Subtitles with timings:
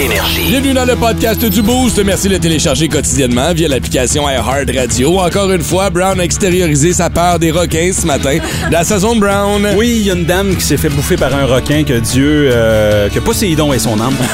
[0.00, 0.46] Énergie.
[0.48, 2.02] Bienvenue dans le podcast du Boost.
[2.02, 5.18] Merci de le télécharger quotidiennement via l'application iHeart Radio.
[5.20, 8.38] Encore une fois, Brown a extériorisé sa peur des requins ce matin.
[8.70, 9.68] La saison de Brown.
[9.76, 12.48] Oui, il y a une dame qui s'est fait bouffer par un requin que Dieu,
[12.50, 14.14] euh, que Poséidon est son âme.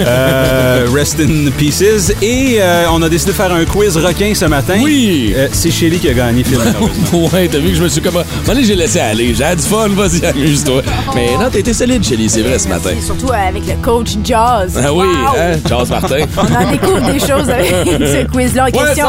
[0.00, 2.12] Euh, rest in pieces.
[2.20, 4.78] Et euh, on a décidé de faire un quiz requin ce matin.
[4.82, 5.32] Oui.
[5.34, 6.90] Euh, c'est Shelly qui a gagné finalement.
[7.32, 8.22] Ouais, t'as vu que je me suis comme.
[8.48, 9.34] Allez, j'ai laissé aller.
[9.34, 10.82] J'ai du fun, vas-y, amuse-toi.
[11.14, 12.90] Mais non, été solide, Shelly, c'est vrai ce matin.
[13.04, 14.76] Surtout avec le coach Jaws.
[14.76, 15.36] Ah oui, Wow!
[15.38, 16.16] hein, Charles Martin.
[16.36, 18.70] On en découvre des choses avec ce quiz-là.
[18.70, 19.06] Question,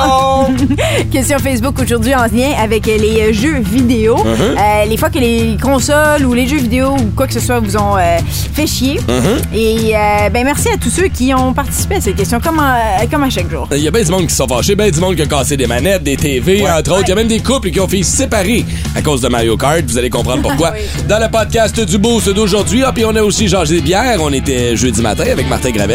[1.11, 4.15] question Facebook aujourd'hui en lien avec les euh, jeux vidéo.
[4.15, 4.57] Uh-huh.
[4.57, 7.59] Euh, les fois que les consoles ou les jeux vidéo ou quoi que ce soit
[7.59, 8.17] vous ont euh,
[8.53, 8.99] fait chier.
[8.99, 9.55] Uh-huh.
[9.55, 13.05] Et euh, ben merci à tous ceux qui ont participé à cette question, comme à,
[13.09, 13.67] comme à chaque jour.
[13.71, 15.25] Il y a bien du monde qui se sont fâchés, bien du monde qui a
[15.25, 17.03] cassé des manettes, des TV, entre autres.
[17.05, 19.83] Il y a même des couples qui ont fait séparer à cause de Mario Kart.
[19.85, 20.73] Vous allez comprendre pourquoi.
[21.07, 24.19] Dans le podcast du Boost d'aujourd'hui, ah, puis on a aussi Georges des bières.
[24.21, 25.86] On était jeudi matin avec Martin Gravel,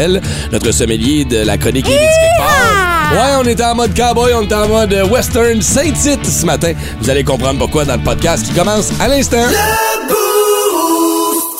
[0.51, 1.93] notre sommelier de la chronique Les.
[1.93, 6.73] Ouais, on était en mode cowboy, on était en mode western Saint-Tite ce matin.
[6.99, 9.45] Vous allez comprendre pourquoi dans le podcast qui commence à l'instant.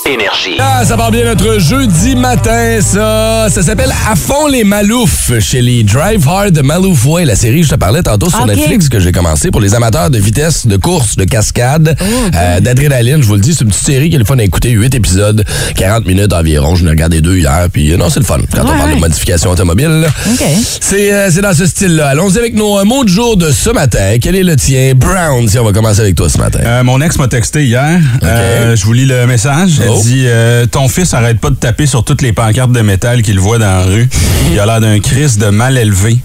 [0.05, 0.57] Énergie.
[0.59, 3.47] Ah, ça part bien notre jeudi matin, ça.
[3.49, 7.67] Ça s'appelle À fond les Maloufs chez les Drive Hard de Maloufouet, la série que
[7.67, 8.45] je te parlais tantôt sur.
[8.45, 11.95] Netflix que j'ai commencé pour les amateurs de vitesse, de course, de cascade,
[12.35, 13.21] euh, d'adrénaline.
[13.21, 14.93] Je vous le dis, c'est une petite série qui est le fun à écouter, 8
[14.93, 15.45] épisodes,
[15.77, 16.75] 40 minutes environ.
[16.75, 18.95] Je n'ai regardé deux hier, puis euh, non, c'est le fun quand on Ouais, parle
[18.95, 19.87] de modification automobile.
[20.01, 20.07] là.
[20.33, 20.43] OK.
[20.81, 22.07] C'est euh, c'est dans ce style-là.
[22.09, 24.17] Allons-y avec nos euh, mots de jour de ce matin.
[24.21, 24.93] Quel est le tien?
[24.95, 26.59] Brown, si on va commencer avec toi ce matin.
[26.65, 27.99] Euh, mon ex m'a texté hier.
[28.23, 29.79] Euh, je vous lis le message.
[29.81, 29.92] Elle Oh.
[30.01, 33.39] Dit euh, Ton fils arrête pas de taper sur toutes les pancartes de métal qu'il
[33.39, 34.09] voit dans la rue.
[34.51, 36.17] Il a l'air d'un Christ de mal élevé.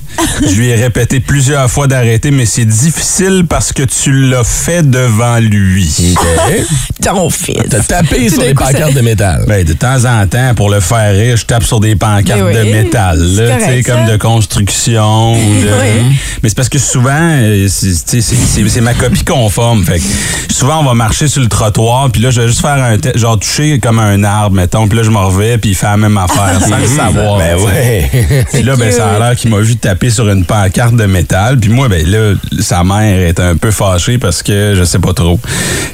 [0.42, 4.88] Je lui ai répété plusieurs fois d'arrêter, mais c'est difficile parce que tu l'as fait
[4.88, 6.14] devant lui.
[6.16, 6.64] OK.
[7.02, 7.56] Ton fils.
[7.70, 9.44] T'as tapé Tout sur ça- pancartes de métal.
[9.46, 12.46] Ben, de temps en temps, pour le faire rire, je tape sur des pancartes Ben
[12.46, 15.32] oui, de métal, là, tu sais, correct, comme de construction.
[15.34, 16.16] ou de- Oui.
[16.42, 19.84] Mais c'est parce que souvent, euh, c'est tu sais, c'est- c'est- c'est ma copie conforme.
[19.84, 20.04] Fait que
[20.52, 23.38] souvent, on va marcher sur le trottoir, puis là, je vais juste faire un, genre
[23.38, 26.18] toucher comme un arbre, mettons, puis là, je m'en reviens, puis il fait la même
[26.18, 27.38] affaire, sans le savoir.
[27.38, 28.10] Ben ouais.
[28.52, 31.58] Puis là, ben, ça a l'air qu'il m'a vu taper sur une pancarte de métal.
[31.58, 35.12] Puis moi, ben là, sa mère est un peu fâchée parce que je sais pas
[35.12, 35.38] trop.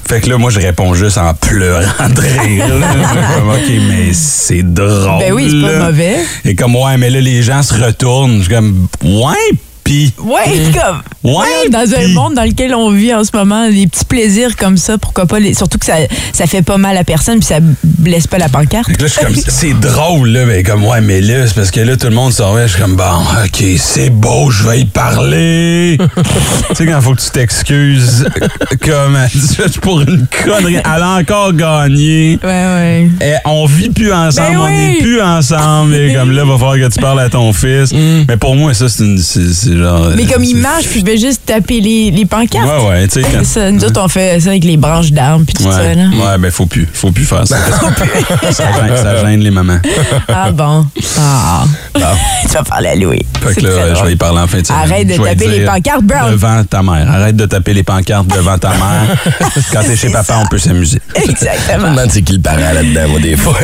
[0.08, 2.64] Fait que là, moi, je réponds juste en pleurant de rire.
[2.68, 5.18] Comme, OK, mais c'est drôle.
[5.20, 5.86] Ben oui, c'est pas là.
[5.86, 6.16] mauvais.
[6.44, 8.38] Et comme, ouais, mais là, les gens se retournent.
[8.38, 10.12] Je suis comme, ouais, pis...
[10.18, 11.02] Ouais, comme.
[11.22, 14.76] Ouais, dans un monde dans lequel on vit en ce moment, des petits plaisirs comme
[14.76, 15.94] ça, pourquoi pas, les- surtout que ça,
[16.32, 18.86] ça fait pas mal à personne puis ça blesse pas la pancarte.
[18.88, 21.54] Fait que là, je suis comme, c'est drôle, là, mais comme, ouais, mais là, c'est
[21.54, 23.04] parce que là, tout le monde s'en va, je suis comme, bon,
[23.44, 25.98] OK, c'est beau, je vais y parler.
[26.68, 28.26] tu sais, quand faut que tu t'excuses,
[28.84, 29.18] comme,
[29.82, 32.38] pour une connerie, elle a encore gagné.
[32.42, 33.08] Ouais, ouais.
[33.22, 34.96] Eh, on vit plus ensemble, Ben on oui.
[34.98, 37.92] est plus ensemble, et comme là, va falloir que tu parles à ton fils.
[38.28, 39.18] Mais pour moi, ça, c'est une,
[39.78, 40.10] genre.
[40.16, 42.66] Mais comme euh, il c'est- marche, puis je vais juste taper les, les pancartes.
[42.82, 43.44] Ouais, ouais, tu sais, quand.
[43.44, 45.78] Ça, nous autres, on fait ça avec les branches d'arbres puis tout ça.
[45.82, 46.04] Ouais, Là.
[46.04, 47.56] ouais, ben faut plus, faut plus faire ça.
[48.50, 49.78] ça, gêne, ça gêne les mamans.
[50.28, 50.86] Ah bon?
[51.18, 51.64] Ah.
[52.42, 53.20] tu vas parler à Louis.
[53.42, 54.82] Fait que là, je vais y parler en fin de semaine.
[54.82, 56.30] Arrête de Je taper les pancartes, Brown.
[56.32, 57.10] Devant ta mère.
[57.10, 59.16] Arrête de taper les pancartes devant ta mère.
[59.72, 61.00] Quand t'es chez papa, on peut s'amuser.
[61.16, 61.90] Je me Exactement.
[61.90, 63.56] demande c'est qui le parent là-dedans, moi, des fois.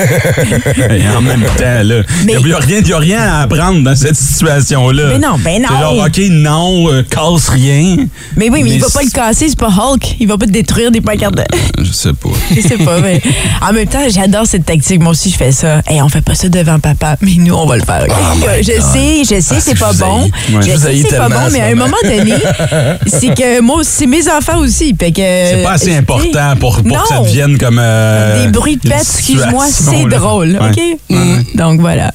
[0.77, 3.97] Et en même temps, là, il n'y a, rien- y a rien à apprendre dans
[3.97, 5.05] cette situation-là.
[5.09, 5.69] Mais non, ben non.
[6.07, 7.97] OK, non, euh, casse rien.
[8.37, 10.17] Mais oui, mais, il va pas le casser, c'est pas Hulk.
[10.21, 11.37] Il va pas te détruire des pancartes.
[11.37, 11.45] de-
[11.85, 12.29] Je sais pas.
[12.55, 13.21] Je sais pas, mais
[13.67, 15.01] en même temps, j'adore cette tactique.
[15.01, 15.81] Moi aussi, je fais ça.
[15.87, 18.05] Hey, on fait pas ça devant papa, mais nous, on va le faire.
[18.09, 18.15] ok?
[18.43, 20.23] Oh je sais, je sais, Ah, c'est pas bon.
[20.23, 20.31] Ouais.
[20.63, 21.97] Je sais c'est pas bon, mais à un moment.
[22.03, 22.35] donné,
[23.07, 24.95] c'est que moi, c'est mes enfants aussi.
[24.99, 27.79] Fait que, C'est pas assez important pour, pour que ça devienne comme.
[27.81, 30.71] euh, Des bruits de pète, excuse-moi, c'est drôle, Ouais.
[30.71, 30.99] OK?
[31.11, 31.17] Ouais.
[31.55, 32.13] Donc voilà,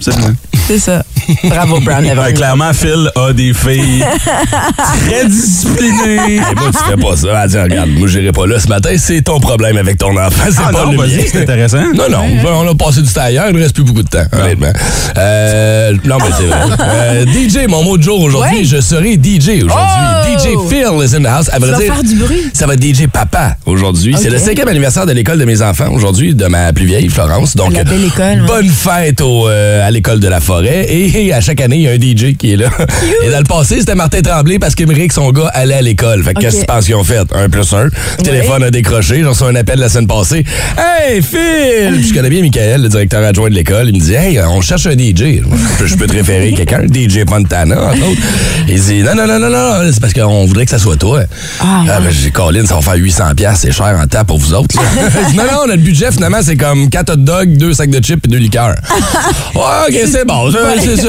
[0.67, 1.03] c'est ça.
[1.43, 2.05] Bravo, Brown.
[2.35, 3.74] Clairement, Phil a des filles
[5.07, 6.35] très disciplinées.
[6.35, 7.27] Et moi, tu fais pas ça.
[7.43, 8.89] Elle dit, regarde, moi, j'irai pas là ce matin.
[8.97, 10.43] C'est ton problème avec ton enfant.
[10.49, 11.03] C'est Ah pas non, le mien.
[11.03, 11.81] vas-y, c'est intéressant.
[11.95, 14.25] Non, non, on a passé du temps ailleurs, il ne reste plus beaucoup de temps,
[14.33, 14.71] honnêtement.
[15.17, 16.75] Euh, non, mais c'est vrai.
[16.81, 18.63] Euh, DJ, mon mot de jour aujourd'hui, Ouais.
[18.65, 19.73] je serai DJ aujourd'hui.
[19.73, 20.39] Oh!
[20.39, 21.49] DJ Phil is in the house.
[21.51, 22.41] À vrai vas dire, faire du bruit.
[22.53, 24.15] Ça va être DJ Papa aujourd'hui.
[24.19, 27.55] C'est le cinquième anniversaire de l'école de mes enfants aujourd'hui, de ma plus vieille, Florence.
[27.55, 28.47] Donc, La belle école, ouais.
[28.47, 30.85] bonne fête au, euh, à l'école de la forêt.
[30.89, 32.69] Et, à chaque année, il y a un DJ qui est là.
[33.25, 36.23] Et dans le passé, c'était Martin Tremblay parce qu'Émeric, son gars, allait à l'école.
[36.23, 37.25] Fait que qu'est-ce que tu penses qu'ils ont fait?
[37.33, 37.85] Un plus un.
[37.85, 39.17] Le téléphone a décroché.
[39.17, 40.45] J'ai reçu un appel la semaine passée.
[40.77, 41.95] Hey, Phil!
[41.95, 43.89] Puis je connais bien Michael, le directeur adjoint de l'école.
[43.89, 45.41] Il me dit, hey, on cherche un DJ.
[45.83, 48.21] Je peux, te référer quelqu'un, DJ Fontana, entre autres.
[48.67, 50.97] Il dit, non, non, non, non, non, c'est parce qu'on on voudrait que ça soit
[50.97, 51.21] toi.
[51.59, 51.87] Ah, ouais.
[51.87, 54.75] ben, j'ai Colin, ça va faire 800 pièces, c'est cher en table pour vous autres.
[54.75, 55.09] là.
[55.35, 58.29] non, non, notre budget, finalement, c'est comme 4 hot dogs, 2 sacs de chips et
[58.29, 58.75] 2 liqueurs.
[59.55, 60.51] ouais, OK, c'est bon.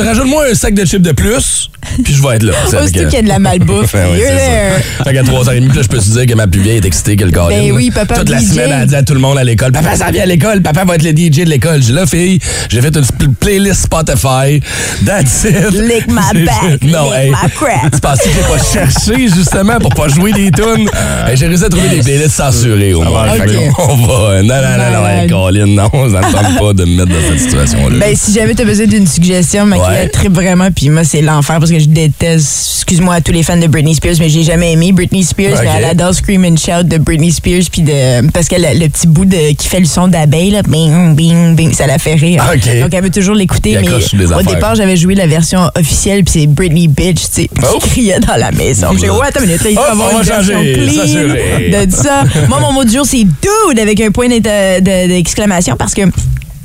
[0.04, 1.70] Rajoute-moi un sac de chips de plus,
[2.02, 2.52] puis je vais être là.
[2.64, 5.04] Aussitôt que- qu'il y a de la malbouffe, Ouais, ouais, you're c'est ça.
[5.04, 7.24] Fait qu'à 3h30, là, je peux te dire que ma plus vieille est excitée que
[7.24, 7.48] le Colin.
[7.48, 8.42] Ben oui, papa Toute la DJ.
[8.50, 10.84] semaine, elle dit à tout le monde à l'école Papa, ça vient à l'école, papa
[10.84, 11.82] va être le DJ de l'école.
[11.82, 12.38] J'ai là, fille,
[12.68, 14.60] j'ai fait une playlist Spotify.
[15.04, 15.72] That's it.
[15.72, 17.30] Lick my back, Non, lick hey.
[17.30, 17.92] my crack.
[17.92, 20.88] Tu penses que j'ai pas cherché, justement, pour pas jouer des tunes?
[21.26, 23.24] Hey, j'ai réussi à trouver des playlists censurées, au moins.
[23.28, 23.68] arriver.
[23.74, 24.42] qu'on va.
[24.42, 25.28] Non, non, non, non, hey.
[25.28, 27.98] Colin, non, ça me tente pas de me mettre dans cette situation-là.
[27.98, 30.08] Ben, si jamais t'as besoin d'une suggestion, ma Ouais.
[30.08, 33.56] tripe vraiment, puis moi, c'est l'enfer parce que je déteste, excuse-moi à tous les fans
[33.56, 35.60] de Britney Spears, mais j'ai jamais aimé Britney Spears, Ok.
[35.64, 38.88] mais elle adore Scream and Shout de Britney Spears, puis de, parce que le, le
[38.88, 42.14] petit bout de, qui fait le son d'abeille, là, bing, bing, bing, ça la fait
[42.14, 42.42] rire.
[42.80, 44.42] Donc, elle veut toujours l'écouter, mais au affaires.
[44.54, 47.78] départ, j'avais joué la version officielle, puis c'est Britney Bitch, tu sais, Oh.
[47.80, 48.88] qui criait dans la maison.
[48.92, 50.60] J'ai dit, ouais, attends une minute, là, il faut Hop, avoir on une va version
[50.62, 52.24] clean de ça.
[52.48, 56.02] Moi, mon mot du jour, c'est dude avec un point d'exclamation parce que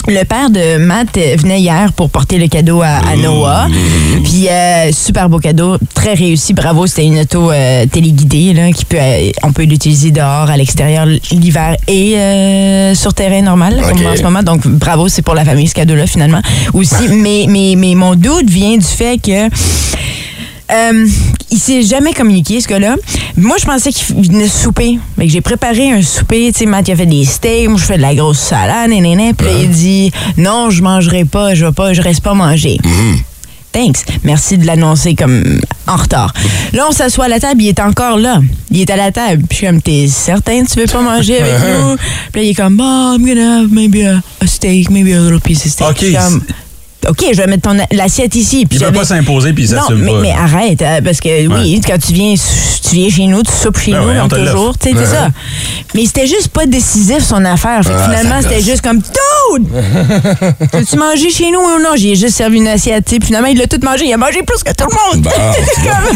[0.07, 3.67] le père de Matt venait hier pour porter le cadeau à, à Noah.
[4.23, 6.87] Puis, euh, super beau cadeau, très réussi, bravo.
[6.87, 11.05] C'était une auto euh, téléguidée, là, qui peut, euh, on peut l'utiliser dehors, à l'extérieur,
[11.31, 14.43] l'hiver et euh, sur terrain normal, là, comme en ce moment.
[14.43, 16.41] Donc, bravo, c'est pour la famille, ce cadeau-là, finalement.
[16.73, 19.49] Aussi, mais, mais, mais mon doute vient du fait que
[20.73, 21.07] euh,
[21.51, 22.95] il s'est jamais communiqué, ce gars-là.
[23.37, 24.99] Moi, je pensais qu'il venait souper.
[25.17, 26.51] Fait que j'ai préparé un souper.
[26.53, 27.67] Tu sais, Matt, il a fait des steaks.
[27.69, 29.33] Moi, je fais de la grosse salade, nénéné.
[29.33, 31.53] Puis là, il dit Non, je mangerai pas.
[31.53, 32.77] Je vais pas, je reste pas manger.
[33.73, 33.99] Thanks.
[34.23, 36.33] Merci de l'annoncer comme en retard.
[36.73, 38.41] Là, on s'assoit à la table, il est encore là.
[38.69, 39.43] Il est à la table.
[39.47, 41.95] Puis je suis comme, t'es certain que tu veux pas manger avec nous?
[42.33, 45.21] Puis là, il est comme, oh, I'm gonna have maybe a, a steak, maybe a
[45.21, 45.87] little piece of steak.
[47.09, 48.65] OK, je vais mettre ton l'assiette ici.
[48.65, 50.19] Puis Il peut pas s'imposer puis il non, s'assume mais, pas.
[50.21, 53.79] mais arrête, euh, parce que oui, quand tu viens, tu viens chez nous, tu soupes
[53.79, 54.77] chez Ben nous, ouais, on toujours.
[54.77, 55.29] Tu sais, c'est ça.
[55.95, 57.81] Mais c'était juste pas décisif, son affaire.
[57.83, 59.67] Fait que Ah, finalement, c'était juste comme, dude!
[60.73, 61.59] Veux-tu manger chez nous?
[61.59, 61.95] Ou non?
[61.97, 63.05] J'ai juste servi une assiette.
[63.05, 64.05] Puis Finalement, il l'a tout mangé.
[64.05, 65.23] Il a mangé plus que tout le monde.
[65.23, 65.31] Bon,
[65.83, 66.07] Comme,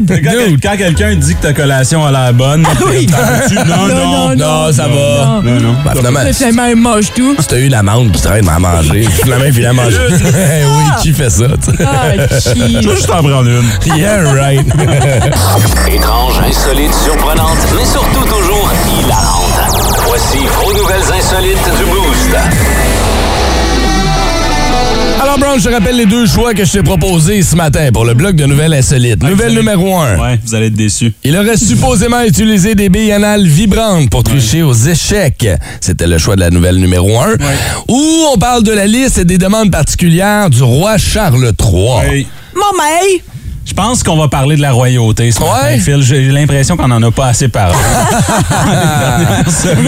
[0.06, 0.20] dude!
[0.24, 3.06] Quand, quel- quand quelqu'un dit que ta collation a l'air bonne, oui.
[3.06, 3.54] t'en veux-tu?
[3.54, 5.40] non, Non, non, non, non, ça va.
[5.42, 5.76] non, non.
[6.24, 7.34] Puis Finalement, il mange tout.
[7.60, 9.96] Eu l'amande qui traîne à manger, finalement, il a mangé.
[10.10, 11.84] oui, qui fait ça, tu sais?
[11.84, 12.82] Ah, Je vais cheese.
[12.90, 13.96] juste en prendre une.
[13.96, 14.66] Yeah, right.
[15.88, 18.70] Étrange, insolite, surprenante, mais surtout toujours
[19.00, 19.60] hilarante.
[20.06, 23.09] Voici vos nouvelles insolites du Boost.
[25.40, 28.12] Brown, je te rappelle les deux choix que je t'ai proposés ce matin pour le
[28.12, 29.22] bloc de nouvelles insolites.
[29.22, 30.18] Nouvelle numéro 1.
[30.18, 31.14] Ouais, vous allez être déçus.
[31.24, 35.48] Il aurait supposément utilisé des billes anales vibrantes pour tricher aux échecs.
[35.80, 37.36] C'était le choix de la nouvelle numéro 1.
[37.88, 42.26] Ou on parle de la liste des demandes particulières du roi Charles III.
[42.54, 43.22] Maman!
[43.64, 45.78] Je pense qu'on va parler de la royauté ce matin, Ouais.
[45.78, 46.02] Phil.
[46.02, 47.74] J'ai l'impression qu'on en a pas assez parlé.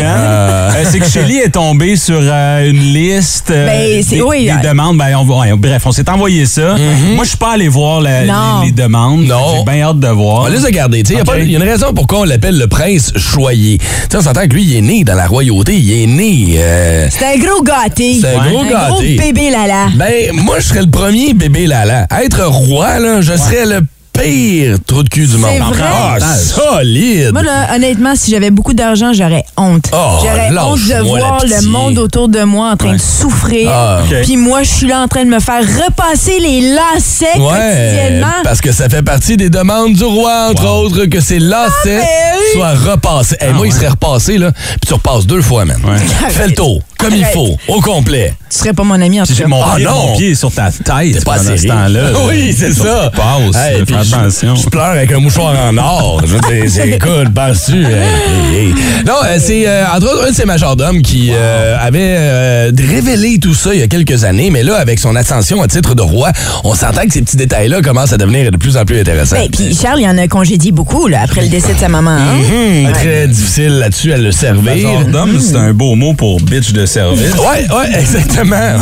[0.03, 4.51] Euh, c'est que Shelly est tombée sur euh, une liste euh, Ben, des, oui, des
[4.51, 4.97] euh, demandes.
[4.97, 6.75] Ben, on, va- ouais, bref, on s'est envoyé ça.
[7.15, 8.33] Moi, je suis pas allé voir la- les,
[8.67, 9.25] les demandes.
[9.25, 10.43] J'ai bien hâte de voir.
[10.45, 10.59] On les.
[10.63, 11.25] Il a Ok.
[11.27, 13.79] pas- y a une raison pourquoi on l'appelle le prince choyé.
[14.09, 15.75] T'sais, on s'entend que lui, il est né dans la royauté.
[15.77, 16.55] Il est né...
[16.59, 18.19] euh, C'est un gros gâté.
[18.21, 18.89] C'est un gros Un gâté.
[19.17, 19.87] gros bébé lala.
[19.97, 22.07] Ben, moi, je serais le premier bébé Lala.
[22.25, 23.81] Être roi, là, je serais le
[24.13, 25.59] pire trou de cul du monde.
[25.73, 25.89] vrai?
[25.91, 27.31] Ah, solide!
[27.33, 29.87] Moi, là, honnêtement, si j'avais beaucoup d'argent, j'aurais honte.
[29.93, 33.71] Oh, j'aurais honte de voir le monde autour de moi en train de souffrir.
[33.73, 34.01] Ah.
[34.23, 38.43] Puis moi, je suis là en train de me faire repasser les lacets Ouais, quotidiennement.
[38.45, 42.05] parce que ça fait partie des demandes du roi, entre autres, que ces lacets ben
[42.37, 42.45] oui.
[42.53, 43.37] soient repassés.
[43.41, 45.81] Hey, moi, il serait repassé, là, puis tu repasses deux fois, man.
[46.29, 48.35] Fais le tour, comme il faut, au complet.
[48.51, 49.49] Tu serais pas mon ami en tout J'ai cas.
[49.49, 50.09] mon, Ah, pied, non.
[50.09, 52.01] mon pied est sur ta tête pas pendant ce temps-là.
[52.29, 53.11] oui, c'est ça.
[53.15, 53.57] Passe.
[53.57, 54.55] Hey, Fais puis je- attention.
[54.57, 56.21] Je, pleure avec un mouchoir en or.
[56.27, 57.83] Je veux dire, c'est- écoute, penses-tu?
[57.83, 58.75] Hey, hey, hey.
[59.07, 63.39] Non, euh, c'est euh, entre autres un de ces majordomes qui euh, avait euh, révélé
[63.39, 66.03] tout ça il y a quelques années, mais là, avec son ascension à titre de
[66.03, 66.31] roi,
[66.65, 69.37] on s'entend que ces petits détails-là commencent à devenir de plus en plus intéressants.
[69.37, 72.11] Ben, puis Charles, il en a congédié beaucoup là, après le décès de sa maman.
[72.11, 72.85] hein?
[72.87, 74.63] Hum, Très difficile là-dessus à le servir.
[74.89, 77.35] Majordome, c'est un beau mot pour bitch de service.
[77.35, 78.57] Ouais, ouais, exactement.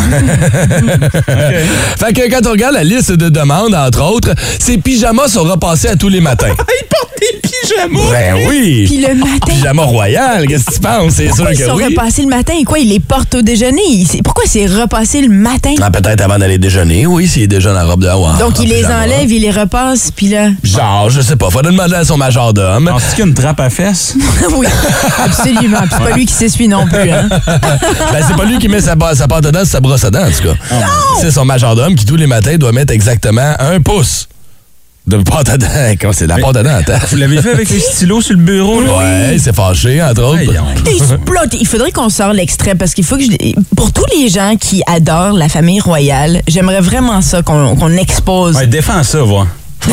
[1.99, 5.88] Fait que quand on regarde la liste de demandes, entre autres, ces pyjamas sont repassés
[5.88, 6.49] à tous les matins.
[6.81, 8.10] Il porte des pyjamas!
[8.10, 8.87] Ben oui!
[8.87, 11.14] Puis le matin, Pyjama royal, qu'est-ce que tu penses?
[11.14, 11.84] C'est sûr pourquoi ils que sont oui.
[11.84, 12.54] repassés le matin?
[12.66, 14.06] Quoi, ils les portent au déjeuner?
[14.25, 15.75] Pourquoi c'est repassé le matin?
[15.80, 18.38] Ah, peut-être avant d'aller déjeuner, oui, s'il déjeune en robe de Hawaii.
[18.38, 20.50] Donc, il les enlève, il les repasse, puis là...
[20.62, 22.87] Genre, je sais pas, faudrait demander à son majordome.
[22.87, 24.14] Penses-tu qu'il y a une trappe à fesses?
[24.56, 24.66] oui,
[25.25, 25.80] absolument.
[25.80, 27.10] Puis c'est pas lui qui s'essuie non plus.
[27.10, 27.28] Hein?
[28.12, 30.10] Ben, c'est pas lui qui met sa, sa pâte à dents sur sa brosse à
[30.10, 30.54] dents, en tout cas.
[31.20, 34.28] C'est son majordome qui, tous les matins, doit mettre exactement un pouce
[35.07, 35.66] De pâte à dents.
[36.12, 36.76] C'est de la pâte à dents?
[36.76, 37.07] attends.
[37.11, 38.99] Vous l'avez fait avec les stylos sur le bureau, là?
[38.99, 40.40] Ouais, c'est fâché, entre autres.
[41.59, 43.30] Il faudrait qu'on sorte l'extrait parce qu'il faut que je.
[43.76, 48.57] Pour tous les gens qui adorent la famille royale, j'aimerais vraiment ça qu'on qu'on expose.
[48.57, 49.47] Ouais, défends ça, voir.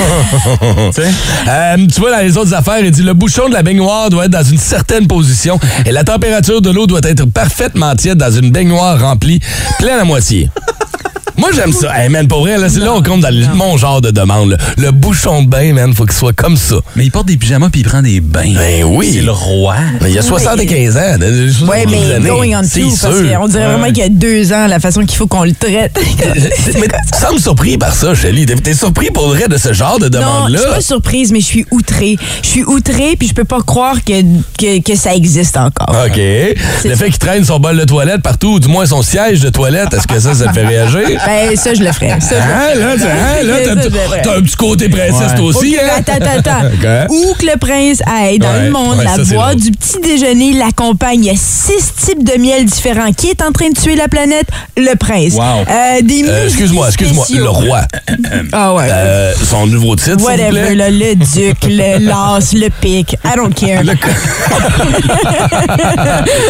[1.47, 4.25] Euh, tu vois, dans les autres affaires, il dit le bouchon de la baignoire doit
[4.25, 8.31] être dans une certaine position et la température de l'eau doit être parfaitement tiède dans
[8.31, 9.39] une baignoire remplie,
[9.79, 10.49] pleine à moitié.
[11.37, 11.95] Moi, j'aime ça.
[11.95, 14.51] Hey, man, pour vrai, là, c'est là on compte dans le- mon genre de demande.
[14.51, 14.57] là.
[14.77, 16.77] Le bouchon de bain, man, faut qu'il soit comme ça.
[16.95, 18.53] Mais il porte des pyjamas puis il prend des bains.
[18.55, 19.11] Ben oui.
[19.13, 19.75] C'est le roi.
[20.01, 21.17] Mais il y a 75 ans.
[21.19, 22.27] de- 75 Ouais, mais années.
[22.29, 23.39] going on C'est to, parce sûr.
[23.39, 25.97] qu'on dirait vraiment qu'il y a deux ans, la façon qu'il faut qu'on le traite.
[26.79, 28.45] mais tu sembles surpris par ça, Shelly.
[28.47, 30.59] T'es- T'es surpris pour vrai de ce genre de Non, je demande-là?
[30.59, 32.17] suis pas surprise, mais je suis outrée.
[32.41, 34.21] Je suis outrée, puis je peux pas croire que,
[34.57, 35.95] que, que ça existe encore.
[36.07, 36.17] OK.
[36.17, 39.49] Le fait qu'il traîne son bol de toilette partout, ou du moins son siège de
[39.49, 40.96] toilette, est-ce que ça, ça te fait réagir?
[41.25, 42.19] Ben, ça, je le ferais.
[42.19, 42.73] Ça, je le Hein, ferais.
[42.75, 43.55] là, t'as- hein, là,
[44.37, 45.87] un petit côté princesse, toi aussi, hein?
[45.97, 46.63] Attends, attends.
[47.13, 49.61] Où que le prince aille dans Ouais, le monde, ouais, la ça, c'est boîte drôle.
[49.61, 51.23] du petit déjeuner l'accompagne.
[51.25, 53.11] Il y a six types de miel différents.
[53.11, 54.47] Qui est en train de tuer la planète?
[54.75, 55.33] Le prince.
[55.33, 55.43] Wow.
[55.69, 57.81] Euh, des Euh, excuse-moi, excuse-moi, le roi.
[58.51, 58.87] Ah ouais.
[58.89, 60.75] Euh, son nouveau titre, Whatever, plaît.
[60.75, 63.13] là, le duc, le las, le pic.
[63.25, 63.83] I don't care.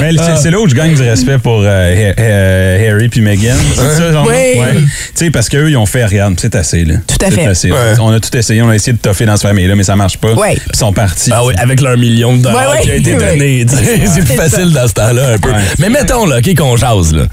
[0.01, 0.12] Mais
[0.42, 3.56] c'est- là où je gagne du respect pour Ha- Harry puis Meghan.
[3.75, 4.25] C'est ça, genre?
[4.38, 4.60] Oui.
[4.60, 4.74] Ouais.
[4.75, 6.96] Tu sais, parce qu'eux, ils ont fait, regarde, c'est assez, là.
[7.08, 7.46] Tout à fait.
[7.46, 7.72] assez.
[7.72, 7.94] Ouais.
[8.00, 10.17] On a tout essayé, on a essayé de toffer dans cette famille-là, mais ça marche
[10.17, 10.34] pas.
[10.34, 10.53] Ouais.
[10.56, 11.32] Puis ils sont partis.
[11.34, 13.65] Ah oui, avec leur million de dollars Ouais, qui a été donné.
[14.13, 15.50] C'est plus facile dans ce temps-là un peu.
[15.50, 15.62] Ouais.
[15.79, 17.24] Mais mettons, là, OK, qu'on jase, là.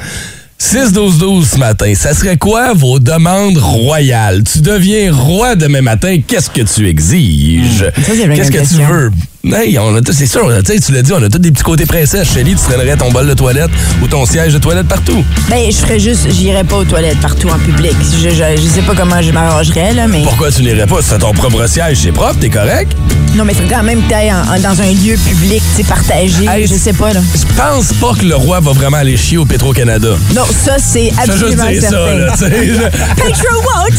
[0.61, 4.42] 6-12-12 ce matin, ça serait quoi vos demandes royales?
[4.44, 7.80] Tu deviens roi demain matin, qu'est-ce que tu exiges?
[7.80, 9.11] Ça, c'est vraiment Qu'est-ce que tu veux?
[9.52, 11.84] Hey, on a tous- c'est sûr, tu l'as dit, on a tous des petits côtés
[11.84, 12.32] princesse.
[12.32, 13.68] Shelly, tu traînerais ton bol de toilette
[14.02, 15.22] ou ton siège de toilette partout.
[15.50, 17.92] Ben, je ferais juste, j'irais pas aux toilettes partout en public.
[18.22, 20.22] Je, je, je sais pas comment je m'arrangerais, là, mais.
[20.22, 20.96] Pourquoi tu n'irais pas?
[21.02, 22.92] C'est ton propre siège, c'est propre, t'es correct?
[23.34, 24.32] Non, mais c'est quand même que t'ailles
[24.62, 26.46] dans un lieu public, tu partagé.
[26.48, 27.20] Hey, je sais pas, là.
[27.34, 30.10] Je pense pas que le roi va vraiment aller chier au Petro-Canada.
[30.34, 32.14] Non, ça, c'est Je absolument dire ça, certain.
[32.14, 32.90] là.
[33.16, 33.90] Petro what?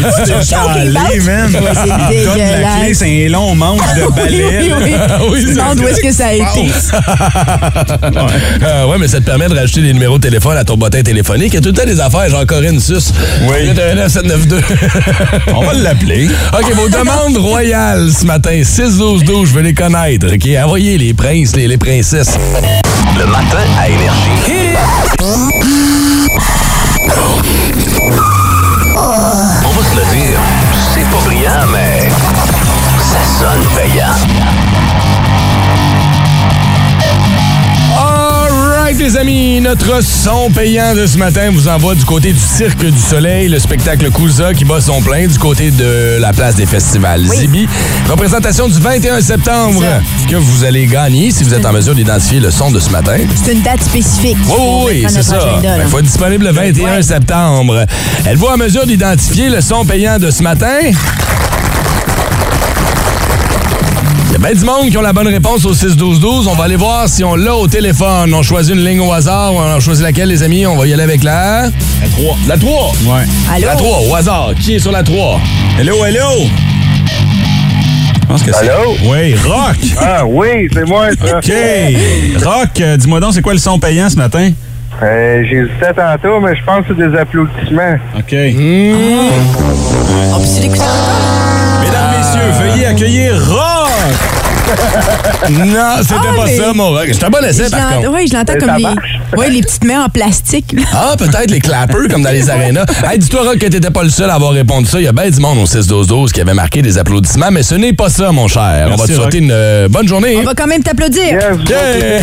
[0.00, 1.10] What you talking about?
[1.74, 1.86] c'est
[2.62, 4.42] la clé, c'est un long manche de balai.
[4.62, 4.91] Oui, oui, oui.
[4.98, 6.70] Ah oui, Tu demandes où est-ce que ça a été.
[8.64, 11.02] Ah ouais, mais ça te permet de rajouter des numéros de téléphone à ton bottin
[11.02, 11.48] téléphonique.
[11.52, 13.12] Il y a tout le temps des affaires, genre Corinne Sus.
[13.48, 13.68] Oui.
[13.74, 14.60] 9792.
[15.54, 16.28] On va l'appeler.
[16.52, 18.60] OK, vos demandes royales ce matin.
[18.62, 20.26] 6-12-12, je veux les connaître.
[20.32, 22.36] OK, envoyez les princes, les, les princesses.
[23.18, 24.76] Le matin à Énergie.
[29.64, 30.38] On va se le dire,
[30.94, 32.08] c'est pas brillant, mais
[33.00, 34.61] ça sonne payant.
[39.02, 42.98] Les amis, notre son payant de ce matin vous envoie du côté du Cirque du
[42.98, 47.26] Soleil, le spectacle Kouza qui bat son plein du côté de la place des festivals
[47.26, 47.66] Zibi.
[48.08, 49.82] Représentation du 21 septembre
[50.30, 53.16] que vous allez gagner si vous êtes en mesure d'identifier le son de ce matin?
[53.44, 54.36] C'est une date spécifique.
[54.46, 55.38] Oui, oui, oui, c'est ça.
[55.82, 57.02] Il faut être disponible le 21 Ouais.
[57.02, 57.84] septembre.
[58.24, 60.78] Êtes-vous en mesure d'identifier le son payant de ce matin?
[64.42, 66.48] Bien du monde qui ont la bonne réponse au 6-12-12.
[66.48, 68.34] On va aller voir si on l'a au téléphone.
[68.34, 69.52] On choisit une ligne au hasard.
[69.54, 70.66] On choisit laquelle, les amis?
[70.66, 71.66] On va y aller avec la...
[72.02, 72.36] La 3.
[72.48, 72.92] La 3.
[73.04, 73.22] Ouais.
[73.54, 73.66] Allô?
[73.66, 74.50] La 3, au hasard.
[74.60, 75.40] Qui est sur la 3?
[75.78, 76.48] Hello, hello!
[78.20, 78.68] Je pense que c'est.
[78.68, 78.94] Allô?
[79.04, 79.76] Oui, Rock!
[80.00, 81.38] Ah oui, c'est moi, ça.
[81.38, 81.52] OK.
[82.44, 84.50] Rock, euh, dis-moi donc, c'est quoi le son payant ce matin?
[85.02, 87.96] Euh, J'ai hésité tantôt, mais je pense que c'est des applaudissements.
[88.18, 88.34] OK.
[90.34, 91.80] On peut l'écouter encore?
[91.84, 93.81] Mesdames, messieurs, veuillez accueillir Rock!
[95.50, 97.08] Non, c'était Ah, pas mais- ça, mon rock.
[97.12, 98.10] C'est un bon essai, Je par contre.
[98.14, 100.74] Oui, je l'entends comme les, ouais, les petites mains en plastique.
[100.94, 102.84] Ah, peut-être les clappers comme dans les arénas.
[103.04, 104.98] Hey, dis-toi, Rock, que t'étais pas le seul à avoir répondu ça.
[105.00, 107.74] Il y a bien du monde au 6-12-12 qui avait marqué des applaudissements, mais ce
[107.74, 108.88] n'est pas ça, mon cher.
[108.90, 109.34] On va te souhaiter Rock.
[109.34, 110.36] une euh, bonne journée.
[110.38, 111.22] On va quand même t'applaudir.
[111.68, 112.22] Yes,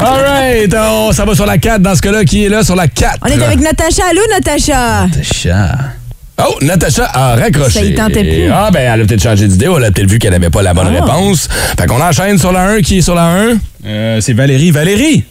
[0.00, 2.24] All right, on- ça va sur la 4 dans ce cas-là.
[2.24, 3.18] Qui est là sur la 4?
[3.22, 4.02] On est avec Natacha.
[4.10, 5.06] Allô, Natacha?
[5.22, 5.76] Chat.
[6.38, 7.78] Oh, Natacha a raccroché.
[7.78, 8.50] Ça y tentait plus.
[8.52, 9.68] Ah, ben, elle a peut-être changé d'idée.
[9.74, 11.02] Elle a peut-être vu qu'elle n'avait pas la bonne Ah.
[11.04, 11.48] réponse.
[11.78, 12.80] Fait qu'on enchaîne sur la 1.
[12.82, 13.56] Qui est sur la 1?
[13.86, 14.70] Euh, c'est Valérie.
[14.70, 15.24] Valérie!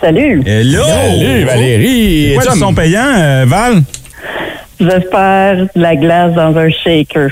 [0.00, 0.82] Salut, Hello!
[0.84, 2.32] Salut, Valérie.
[2.34, 3.82] Quoi Es-tu le en- son payant, euh, Val?
[4.80, 7.30] j'espère de la glace dans un shaker.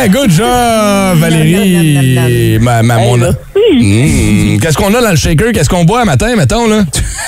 [0.00, 2.58] Hey, good job, Valérie.
[2.60, 3.16] Ma, ma, mon-
[3.70, 4.58] Mmh.
[4.60, 5.52] Qu'est-ce qu'on a dans le shaker?
[5.52, 6.84] Qu'est-ce qu'on boit matin, mettons, là?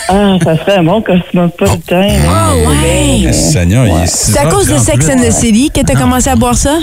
[0.08, 2.08] Ah, ça serait bon cosmopolitain.
[2.26, 3.20] Oh, ouais.
[3.28, 5.94] Eh, Seigneur, il est six C'est à cause de Sex and the City que t'as
[5.94, 6.78] commencé à boire ça?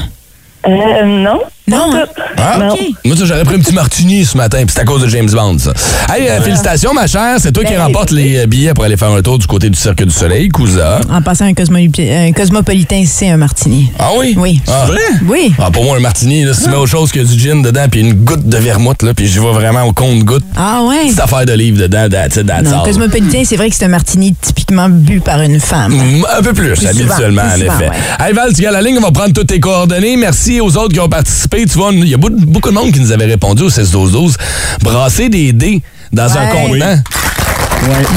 [0.68, 1.92] Euh, non, Non.
[1.94, 2.06] hein?
[2.38, 2.80] Ah, OK.
[3.04, 5.30] Moi, ça, j'aurais pris un petit martini ce matin, puis c'est à cause de James
[5.30, 5.74] Bond, ça.
[6.14, 7.36] Hey, euh, félicitations, ma chère.
[7.40, 9.70] C'est toi qui Ben, remporte les euh, billets pour aller faire un tour du côté
[9.70, 11.00] du Cirque du Soleil, Cousa.
[11.12, 13.92] En passant un, cosmo- un cosmopolitain, c'est un martini.
[14.00, 14.34] Ah oui?
[14.38, 14.62] Oui.
[14.68, 14.86] Ah.
[14.88, 15.02] Vrai?
[15.28, 15.52] Oui.
[15.60, 17.88] Ah, pour moi, un martini, là, si tu mets autre chose que du gin dedans,
[17.92, 20.46] puis une goutte de vermouth, là, puis je vais vraiment au compte-goutte.
[20.56, 21.06] Ah ouais?
[21.08, 22.86] Petite affaire d'olive dedans, that's it, that's Non, all.
[22.86, 25.92] cosmopolitain, c'est vrai que c'est un martini typiquement bu par une femme.
[25.94, 27.72] Mm, Un peu plus, Plus habituellement, souvent, en plus effet.
[27.72, 30.16] souvent, Hey Val, tu gagnes la ligne, on va prendre toutes tes coordonnées.
[30.16, 31.57] Merci aux autres qui ont participé.
[31.66, 34.36] Tu vois, il y a beaucoup, de monde qui nous avait répondu au 16-12-12.
[34.82, 36.68] Brasser des dés dans un Ouais.
[36.68, 37.00] contenant.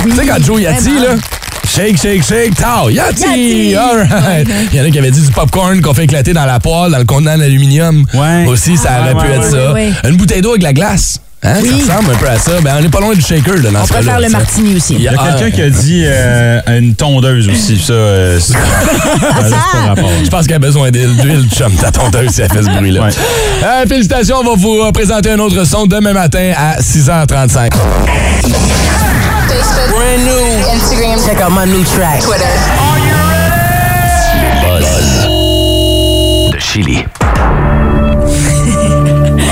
[0.04, 1.16] Tu sais, quand Joe Yati, là,
[1.68, 3.23] shake, shake, shake, tao, Yati!
[3.23, 3.76] Yati!
[3.76, 4.49] All right.
[4.73, 6.90] Il y en a qui avaient dit du popcorn qu'on fait éclater dans la poêle,
[6.92, 8.04] dans le contenant d'aluminium.
[8.14, 8.47] Ouais.
[8.47, 9.73] Aussi, ça aurait Ouais, pu ouais, être ouais, ça.
[9.73, 11.20] ouais, Une bouteille d'eau avec de la glace.
[11.42, 11.82] Hein, Oui.
[11.87, 12.50] Ça ressemble un peu à ça.
[12.62, 14.37] Ben, on n'est pas loin du shaker, là, dans On ce préfère le ça.
[14.38, 14.94] martini aussi.
[14.97, 17.78] Il y a Ah, quelqu'un qui a dit euh, une tondeuse aussi.
[17.78, 18.59] Ça, euh, c'est- ça,
[19.44, 20.11] c'est pas rapport.
[20.23, 23.04] Je pense qu'elle a besoin d'huile, chum, ta tondeuse, si elle fait ce bruit-là.
[23.04, 23.09] Ouais.
[23.64, 27.70] Euh, félicitations, on va vous euh, présenter un autre son demain matin à 6h35.
[27.73, 27.88] Brand
[30.18, 30.68] new.
[30.75, 31.18] Instagram.
[31.26, 32.20] Check out my new track.
[32.20, 32.44] Twitter.
[36.52, 37.04] De Chili.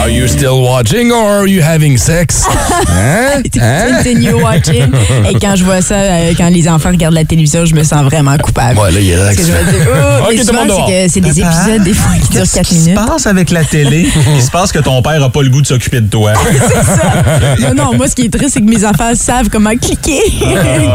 [0.09, 2.47] Are you still watching or are you having sex?
[2.89, 3.43] Hein?
[3.61, 3.97] Hein?
[3.97, 4.91] Continue watching.
[5.29, 8.03] Et quand je vois ça, euh, quand les enfants regardent la télévision, je me sens
[8.05, 8.79] vraiment coupable.
[8.79, 11.41] Ouais, là, il Parce que je me dis, oh, mais souvent, c'est que c'est des
[11.41, 13.07] épisodes, des fois, qui durent 4 Qu'est-ce qui se minutes.
[13.07, 14.09] passe avec la télé?
[14.37, 16.33] Il se passe que ton père a pas le goût de s'occuper de toi.
[17.61, 20.21] Non, non, moi, ce qui est triste, c'est que mes enfants savent comment cliquer.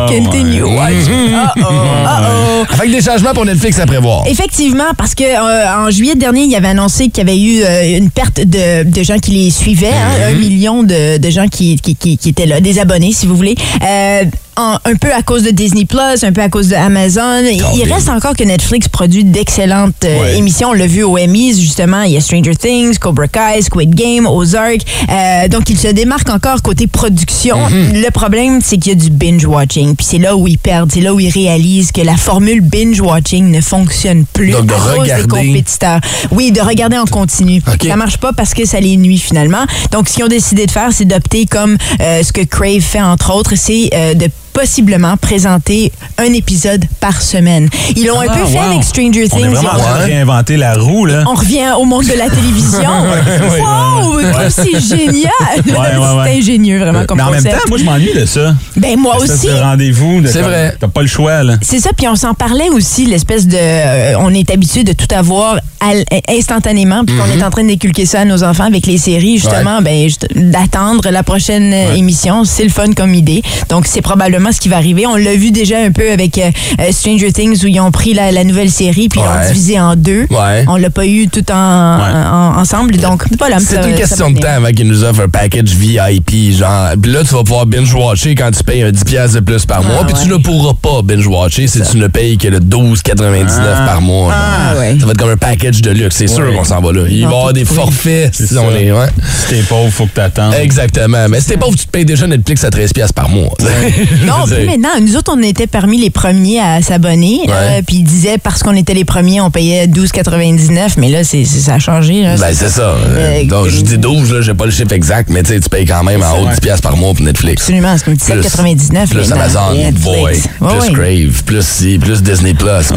[0.07, 1.33] Continue watching.
[1.33, 2.65] Uh-oh, uh-oh.
[2.79, 4.23] Avec des changements pour Netflix à prévoir.
[4.27, 7.97] Effectivement, parce que euh, en juillet dernier, il avait annoncé qu'il y avait eu euh,
[7.99, 11.75] une perte de, de gens qui les suivaient, hein, un million de, de gens qui,
[11.77, 13.55] qui, qui- qui étaient là, des abonnés, si vous voulez.
[13.83, 14.23] Euh,
[14.57, 17.41] en- un peu à cause de Disney Plus, un peu à cause de Amazon.
[17.43, 20.37] Il- reste encore que Netflix produit d'excellentes euh, Ouais.
[20.37, 20.69] émissions.
[20.69, 22.01] On l'a vu au Emmys, justement.
[22.03, 24.81] Il y a Stranger Things, Cobra Kai, Squid Game, Ozark.
[25.09, 27.57] Euh, donc, il se démarque encore côté production.
[27.69, 29.95] Le problème, c'est qu'il y a du binge-watching.
[29.95, 30.91] Puis c'est là où ils perdent.
[30.91, 34.77] C'est là où ils réalisent que la formule binge-watching ne fonctionne plus Donc, de à
[34.77, 35.23] cause regarder.
[35.23, 35.99] des compétiteurs.
[36.31, 37.61] Oui, de regarder en continu.
[37.85, 39.65] Ça marche pas parce que ça les nuit finalement.
[39.91, 43.01] Donc, ce qu'ils ont décidé de faire, c'est d'opter comme euh, ce que Crave fait
[43.01, 47.69] entre autres, c'est euh, de possiblement présenter un épisode par semaine.
[47.95, 49.49] Ils l'ont un peu fait Ah, avec Stranger On est Things.
[49.53, 51.23] vraiment en Ils ont- train de réinventer la roue, là.
[51.27, 52.81] on revient au monde de la télévision.
[53.59, 55.31] wow, c'est génial.
[55.65, 56.23] ouais, ouais.
[56.25, 58.53] c'est ingénieux vraiment comme Mais en même temps, moi, je m'ennuie de ça.
[58.77, 59.47] ben moi aussi.
[59.47, 60.21] de rendez-vous.
[60.21, 60.75] de C'est vrai.
[60.79, 61.55] T'as pas le choix, là.
[61.61, 63.57] C'est ça, puis on s'en parlait aussi, l'espèce de...
[63.59, 68.05] euh, on est habitué de tout avoir al- instantanément, puis qu'on est en train d'inculquer
[68.05, 72.43] ça à nos enfants avec les séries, justement, ben, juste d'attendre la prochaine euh, émission.
[72.45, 73.41] C'est le fun comme idée.
[73.69, 75.05] Donc, c'est probablement ce qui va arriver.
[75.07, 78.13] On l'a vu déjà un peu avec euh, euh, Stranger Things, où ils ont pris
[78.13, 79.39] la, la nouvelle série, puis ils Ouais.
[79.41, 80.25] l'ont divisée en deux.
[80.29, 80.65] Ouais.
[80.67, 83.59] On l'a pas eu tout en, en- ensemble, donc voilà.
[83.59, 86.89] C'est une question de temps avant qu'ils nous offrent un package VIP, genre.
[87.01, 89.83] Puis là, tu vas pouvoir binge-watcher quand tu payes un 10$ piastres de plus par
[89.83, 89.99] mois.
[90.01, 94.01] Ah, Puis tu ne pourras pas binge-watcher si tu ne payes que le 12,99$ par
[94.01, 94.33] mois.
[94.35, 94.95] Ah, ouais.
[94.99, 96.15] Ça va être comme un package de luxe.
[96.17, 97.01] C'est sûr qu'on s'en va là.
[97.09, 98.91] Il va y Dans avoir des forfaits si C'est on est.
[98.91, 99.07] Ouais.
[99.21, 100.53] Si t'es pauvre, faut que t'attendes.
[100.61, 101.27] Exactement.
[101.29, 103.49] Mais si t'es pauvre, tu te payes déjà Netflix à 13$ piastres par mois.
[104.25, 104.89] Non, C'est- plus maintenant.
[105.01, 107.41] Nous autres, on était parmi les premiers à s'abonner.
[107.47, 107.51] Ouais.
[107.53, 110.97] euh, puis ils disaient, parce qu'on était les premiers, on payait 12,99.
[110.97, 112.21] Mais là, c'est, ça a changé.
[112.23, 112.35] là.
[112.37, 112.95] Ben, c'est ça.
[113.07, 115.69] Euh, Donc, je dis 12, là, j'ai pas le chiffre exact, mais tu sais, tu
[115.69, 117.61] payes quand même en haut de 10$ piastres par mois pour Netflix.
[117.63, 119.09] Absolument, c'est comme 17,99.
[119.09, 119.35] Plus maintenant.
[119.35, 120.91] Amazon, boy, plus ouais.
[120.93, 122.95] Crave, plus ci, plus Disney+, plus, plus,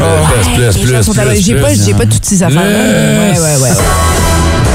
[0.55, 1.61] plus, plus, plus, J'ai plus.
[1.91, 2.67] pas, pas toutes ces affaires-là.
[2.69, 4.66] Ouais, ouais, ouais.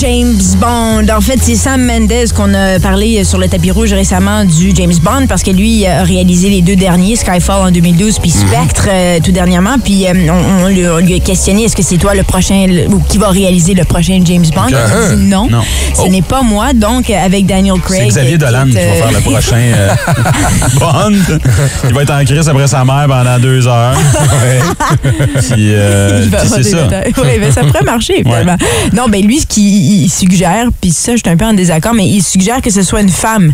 [0.00, 1.06] James Bond.
[1.14, 4.94] En fait, c'est Sam Mendes qu'on a parlé sur le tapis rouge récemment du James
[5.02, 9.18] Bond parce que lui a réalisé les deux derniers, Skyfall en 2012 puis Spectre euh,
[9.22, 9.76] tout dernièrement.
[9.84, 12.66] Puis euh, on, on lui, on lui a questionné est-ce que c'est toi le prochain
[12.88, 14.68] ou qui va réaliser le prochain James Bond?
[14.70, 15.60] Il a dit non, Non.
[15.94, 16.08] ce Oh.
[16.08, 16.72] n'est pas moi.
[16.72, 18.00] Donc avec Daniel Craig.
[18.04, 19.94] C'est Xavier qui Dolan qui va euh, faire le prochain euh,
[20.80, 21.38] Bond.
[21.88, 23.94] Il va être en crise après sa mère pendant deux heures.
[25.02, 26.82] Puis, euh, Il va avoir des ça.
[26.84, 27.12] détails.
[27.38, 28.56] Mais ça pourrait marcher, finalement.
[28.94, 31.94] Non, ben lui, ce qu'il il suggère, puis ça, je suis un peu en désaccord,
[31.94, 33.52] mais il suggère que ce soit une femme,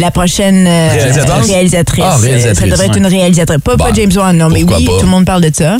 [0.00, 1.46] la prochaine euh, Réalisatrice?
[1.50, 2.04] réalisatrice.
[2.06, 3.60] Ah, réalisatrice, Ça devrait être une réalisatrice.
[3.62, 4.92] Pas, pas James Wan, non, mais oui, pas?
[4.98, 5.76] tout le monde parle de ça.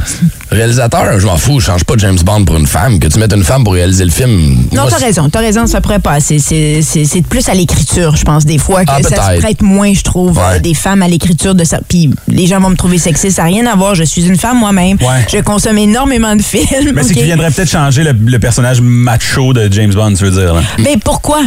[0.50, 2.98] Réalisateur, je m'en fous, je change pas James Bond pour une femme.
[2.98, 4.64] Que tu mettes une femme pour réaliser le film.
[4.72, 6.18] Non, t'as raison, t'as raison, ça pourrait pas.
[6.20, 9.38] C'est- C'est c'est- c'est plus à l'écriture, je pense, des fois, que Ah, ça se
[9.40, 10.56] prête moins, je trouve, Ouais.
[10.56, 11.78] euh, des femmes à l'écriture de ça.
[11.88, 13.94] Puis les gens vont me trouver sexiste, ça n'a rien à voir.
[13.94, 14.96] Je suis une femme moi-même.
[15.00, 15.26] Ouais.
[15.32, 16.92] Je consomme énormément de films.
[16.94, 17.14] Mais c'est ok?
[17.16, 20.54] qu'il viendrait peut-être changer le, le personnage macho de James Bond, tu veux dire.
[20.54, 20.60] Là.
[20.78, 21.40] Mais pourquoi?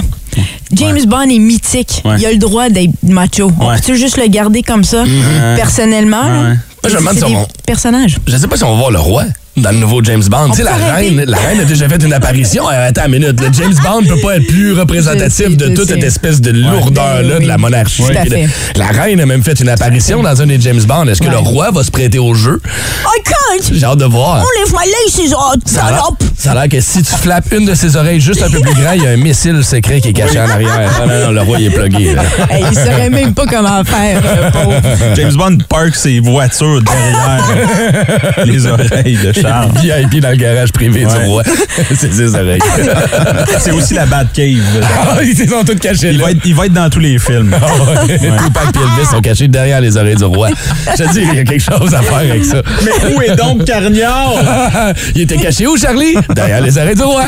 [0.74, 2.02] James Bond est mythique.
[2.06, 2.16] Ouais.
[2.20, 3.52] Il a le droit d'être macho.
[3.60, 3.76] On Ouais.
[3.76, 5.04] peut-tu juste le garder comme ça,
[5.56, 6.24] personnellement?
[6.24, 6.42] là?
[6.42, 6.48] Ouais.
[6.50, 8.18] Moi, je me demande C'est si des on- personnages.
[8.28, 9.24] Je sais pas si on va voir le roi.
[9.56, 10.50] Dans le nouveau James Bond.
[10.50, 12.68] Tu sais, la reine, la reine a déjà fait une apparition.
[12.70, 13.40] Euh, attends une minute.
[13.40, 15.94] Le James Bond peut pas être plus représentatif sais, de toute sais.
[15.94, 18.02] cette espèce de lourdeur-là Oui, de la monarchie.
[18.04, 18.44] tout à Puis fait.
[18.44, 21.06] le- La reine a même fait une apparition dans un des James Bond.
[21.08, 22.62] Est-ce que le roi va se prêter au jeu?
[22.66, 23.70] I can't!
[23.74, 24.38] J'ai hâte de voir.
[24.38, 25.30] Enlève my laces,
[25.66, 26.24] Ça a l'air- salope!
[26.36, 28.74] ça a l'air que si tu flappes une de ses oreilles juste un peu plus
[28.74, 30.90] grand, il y a un missile secret qui est caché en arrière.
[31.08, 32.16] Non, non, le roi il est plugué.
[32.50, 34.82] Hey, il saurait même pas comment faire, le pauvre.
[35.16, 39.72] James Bond park ses voitures derrière les oreilles de Charles.
[39.82, 41.20] VIP dans le garage privé Ouais.
[41.20, 41.44] du roi.
[41.96, 42.60] C'est ses oreilles.
[43.60, 44.84] C'est aussi la Batcave.
[44.84, 46.26] Ah, ils sont tous cachés Il là.
[46.26, 47.54] va, être, il va être dans tous les films.
[47.56, 47.66] Ah
[48.08, 48.18] ouais.
[48.18, 50.50] Tupac et Elvis sont cachés derrière les oreilles du roi.
[50.98, 52.62] Je te dis, il y a quelque chose à faire avec ça.
[52.84, 54.34] Mais où est donc Carniard?
[55.16, 56.16] il était caché où, Charlie?
[56.36, 57.24] Derrière les oreilles du roi.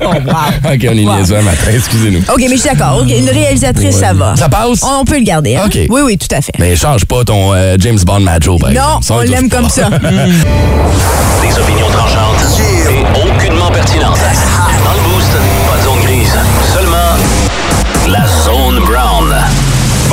[0.00, 1.16] OK, on est Wow.
[1.16, 2.20] niaiseux un matin, excusez-nous.
[2.20, 3.02] OK, mais je suis d'accord.
[3.08, 4.34] Une réalisatrice, ça va.
[4.36, 4.82] Ça passe?
[4.82, 5.56] On peut le garder.
[5.56, 5.62] Hein?
[5.66, 5.78] OK.
[5.88, 6.52] Oui, oui, tout à fait.
[6.58, 9.24] Mais change pas ton euh, James Bond macho, par non, exemple.
[9.26, 9.88] On l'aime comme ça.
[11.42, 14.18] Des opinions tranchantes et aucunement pertinentes.
[14.84, 15.07] Dans le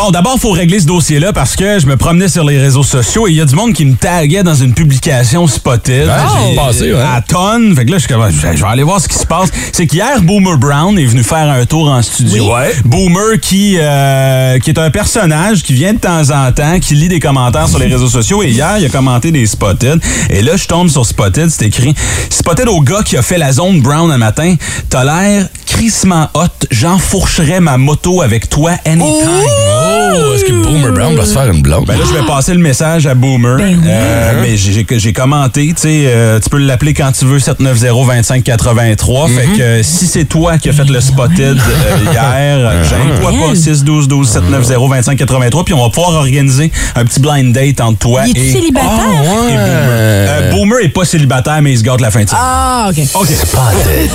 [0.05, 2.83] Bon, d'abord, il faut régler ce dossier-là parce que je me promenais sur les réseaux
[2.83, 6.07] sociaux et il y a du monde qui me taguait dans une publication Spotted.
[6.47, 7.01] J'ai- passé, ouais.
[7.01, 7.75] À tonne.
[7.75, 9.25] Fait que là, je suis comme, je vais je vais aller voir ce qui se
[9.25, 9.49] passe.
[9.71, 12.43] C'est qu'hier, Boomer Brown est venu faire un tour en studio.
[12.43, 12.51] Oui.
[12.51, 12.75] Ouais.
[12.85, 17.07] Boomer qui, euh, qui est un personnage qui vient de temps en temps, qui lit
[17.07, 18.43] des commentaires sur les réseaux sociaux.
[18.43, 19.99] Et hier, il a commenté des Spotted.
[20.29, 21.95] Et là, je tombe sur Spotted, c'est écrit
[22.29, 24.53] Spotted au gars qui a fait la zone Brown un matin.
[24.87, 26.47] T'as l'air crissement hot.
[26.71, 29.03] J'enfourcherais ma moto avec toi anytime.
[29.03, 31.83] Oh, est-ce que Boomer Brown va se faire une blonde?
[31.85, 33.57] Ben là, je vais passer le message à Boomer.
[33.57, 33.85] Ben oui.
[33.85, 39.27] Euh, mais j'ai commenté, tu sais, euh, tu peux l'appeler quand tu veux, 790-2583.
[39.27, 43.53] Fait que euh, si c'est toi qui as fait le spotted euh, hier, gêne-toi pas,
[43.53, 45.63] 612-12-790-2583.
[45.65, 48.89] Puis on va pouvoir organiser un petit blind date entre toi Il est et, célibataire?
[48.89, 49.59] Et Boomer.
[49.59, 52.41] Euh, Boomer est pas célibataire, mais il se gâte la fin de semaine.
[52.43, 52.97] Ah, OK.
[53.15, 53.27] OK.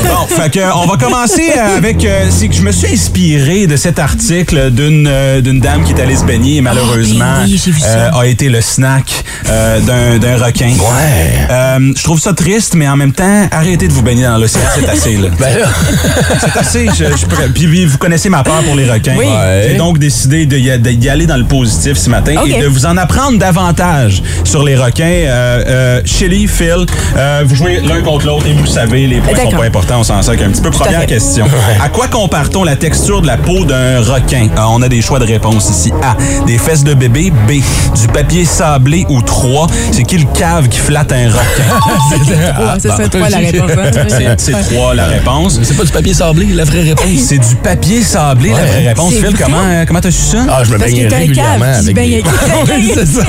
[0.04, 2.04] Bon, fait que, on va commencer avec.
[2.04, 5.92] euh, c'est que je me suis inspiré de cet article d'une euh, d'une dame qui
[5.92, 7.86] est allée se baigner et malheureusement oui, ça.
[7.88, 10.68] euh, a été le snack euh, d'un d'un requin.
[10.68, 11.46] Ouais.
[11.50, 14.62] Euh, je trouve ça triste, mais en même temps, arrêtez de vous baigner dans l'océan,
[14.78, 15.16] c'est assez.
[15.16, 15.28] Là.
[15.40, 15.66] Ben là,
[16.40, 16.86] C'est assez.
[16.86, 19.14] Je, je pourrais- puis, puis vous connaissez ma peur pour les requins.
[19.18, 19.26] Oui.
[19.26, 19.68] Ouais.
[19.70, 22.48] J'ai donc décidé d'y aller dans le positif ce matin OK.
[22.48, 25.04] et de vous en apprendre davantage sur les requins.
[25.04, 26.86] Euh, euh, Shelly, Phil,
[27.16, 30.04] euh, vous jouez l'un contre l'autre et vous savez, les points sont pas importants, on
[30.04, 30.70] s'en sert un petit peu.
[30.70, 31.06] Première fait.
[31.30, 31.46] Question.
[31.80, 34.48] À quoi compare-t-on la texture de la peau d'un requin?
[34.56, 35.92] Euh, on a des choix de réponse ici.
[36.02, 36.16] A.
[36.46, 37.30] Des fesses de bébé.
[37.48, 37.52] B.
[37.98, 39.06] Du papier sablé.
[39.08, 39.66] Ou 3.
[39.92, 42.54] C'est qui le cave qui flatte un requin?
[42.54, 43.70] Trois, ce serait trois la réponse.
[43.70, 43.90] hein?
[44.08, 45.60] C'est- C'est 3 la réponse.
[45.62, 47.06] c'est pas du papier sablé, la vraie réponse.
[47.26, 49.12] C'est du papier sablé, la vraie réponse.
[49.14, 50.38] C'est Phil, comment euh, comment t'as su ça?
[50.48, 52.22] Ah, je me Parce baigne régulièrement cave, avec des...
[52.74, 53.22] Oui, c'est ça.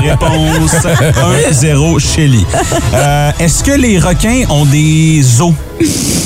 [0.00, 0.72] Réponse
[1.52, 2.44] 1-0 Shelly.
[2.94, 5.52] Euh, Est-ce que les requins ont des os?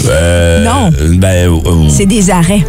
[0.09, 0.91] Euh, Non.
[1.17, 2.65] Ben, euh, C'est des arrêts.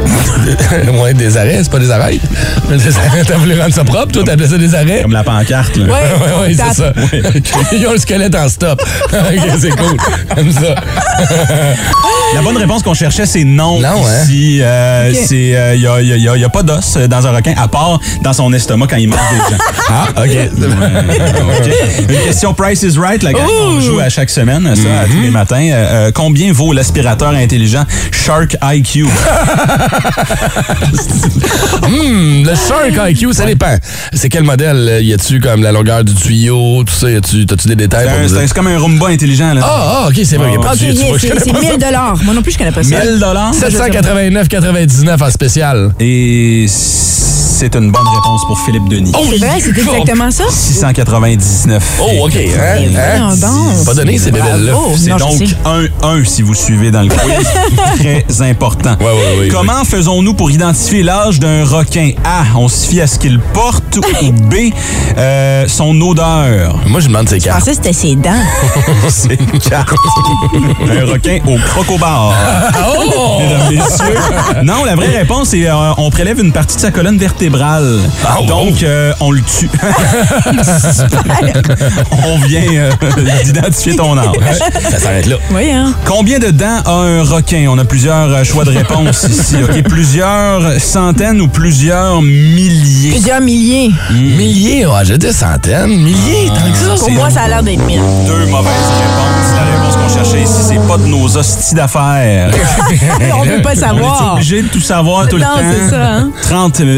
[1.02, 2.18] ouais, des arrêts, c'est pas des arrêts.
[2.68, 5.02] Des arrêts, T'as voulu rendre ça propre, toi, t'appelais ça des arrêts?
[5.02, 5.84] Comme la pancarte, là.
[5.84, 5.90] Ouais.
[5.92, 6.92] Ouais, ouais, c'est ça.
[7.72, 8.80] Ils ont le squelette en stop.
[9.12, 9.96] ok, c'est cool.
[10.34, 10.74] Comme ça.
[12.34, 13.80] La bonne réponse qu'on cherchait, c'est non.
[13.80, 14.24] Non, hein?
[15.10, 17.30] Ici, euh, il n'y a, y a- y a- y a pas d'os dans un
[17.32, 19.62] requin, à part dans son estomac quand il mange des gens.
[19.88, 20.30] Ah, OK.
[21.58, 22.08] OK.
[22.08, 25.20] Une question Price is Right, la gang on joue à chaque semaine, ça, à tous
[25.22, 25.56] les matins.
[25.70, 29.06] Euh, euh, combien vaut l'aspirateur intelligent Shark IQ?
[31.88, 33.76] Hmm, le Shark IQ, ça dépend.
[34.12, 35.00] C'est quel modèle?
[35.02, 37.10] Y a-tu comme la longueur du tuyau, tout ça?
[37.10, 38.08] Y a-tu, t'as-tu des détails?
[38.28, 39.54] C'est comme un Roomba intelligent.
[39.54, 39.60] Là.
[39.64, 40.52] Ah, ah, OK, c'est vrai.
[40.52, 42.14] y a pas OK, de tuyau, tu vois, je c'est connais c'est pas 1000 ça.
[42.24, 43.04] Moi non plus, je connais pas ça.
[43.04, 43.52] 1000 dollars?
[43.54, 45.94] 789,99 en spécial.
[45.98, 46.66] Et
[47.60, 49.12] c'est une bonne réponse pour Philippe Denis.
[49.14, 50.44] C'est vrai, c'est exactement ça?
[50.48, 52.00] 699.
[52.00, 52.34] Oh, OK.
[52.34, 52.88] Hein?
[52.96, 53.84] hein?
[53.84, 54.72] Pas donné ces bébelles-là.
[54.96, 55.56] C'est je donc sais.
[56.02, 57.46] 1-1 si vous suivez dans le quiz.
[57.98, 58.96] Très important.
[58.98, 62.12] Ouais, ouais, ouais, Comment faisons-nous pour identifier l'âge d'un requin?
[62.24, 62.44] A.
[62.56, 64.54] On se fie à ce qu'il porte ou B.
[65.18, 66.78] euh, son odeur?
[66.86, 67.58] Moi, je demande ses Je cartes.
[67.58, 68.30] pensais que c'était ses dents.
[69.10, 69.92] C'est une carte.
[70.88, 72.32] Un requin au crocobar.
[72.96, 73.38] Oh!
[73.40, 74.62] Mesdames, messieurs.
[74.62, 77.49] Non, la vraie réponse, c'est euh, on prélève une partie de sa colonne vertébrale.
[77.54, 79.68] Ah, Donc, euh, on le tue.
[82.26, 82.90] on vient euh,
[83.44, 84.26] d'identifier ton âge.
[84.90, 85.36] Ça s'arrête là.
[85.50, 85.92] Oui, hein?
[86.06, 87.66] Combien de dents a un requin?
[87.68, 89.56] On a plusieurs euh, choix de réponse ici.
[89.62, 93.10] OK, plusieurs centaines ou plusieurs milliers?
[93.10, 93.90] Plusieurs milliers.
[94.12, 95.88] Milliers, ouais, j'ai des centaines.
[95.88, 97.04] Milliers, tant que ça.
[97.04, 98.00] Pour moi, ça a l'air d'être mille.
[98.26, 99.54] Deux mauvaises réponses.
[99.56, 102.50] La réponse qu'on cherchait ici, c'est pas de nos hosties d'affaires.
[103.36, 104.32] On veut pas On est savoir.
[104.34, 105.60] obligé de tout savoir tout le Non, temps.
[105.84, 106.30] c'est ça, hein?
[106.42, 106.88] 30 000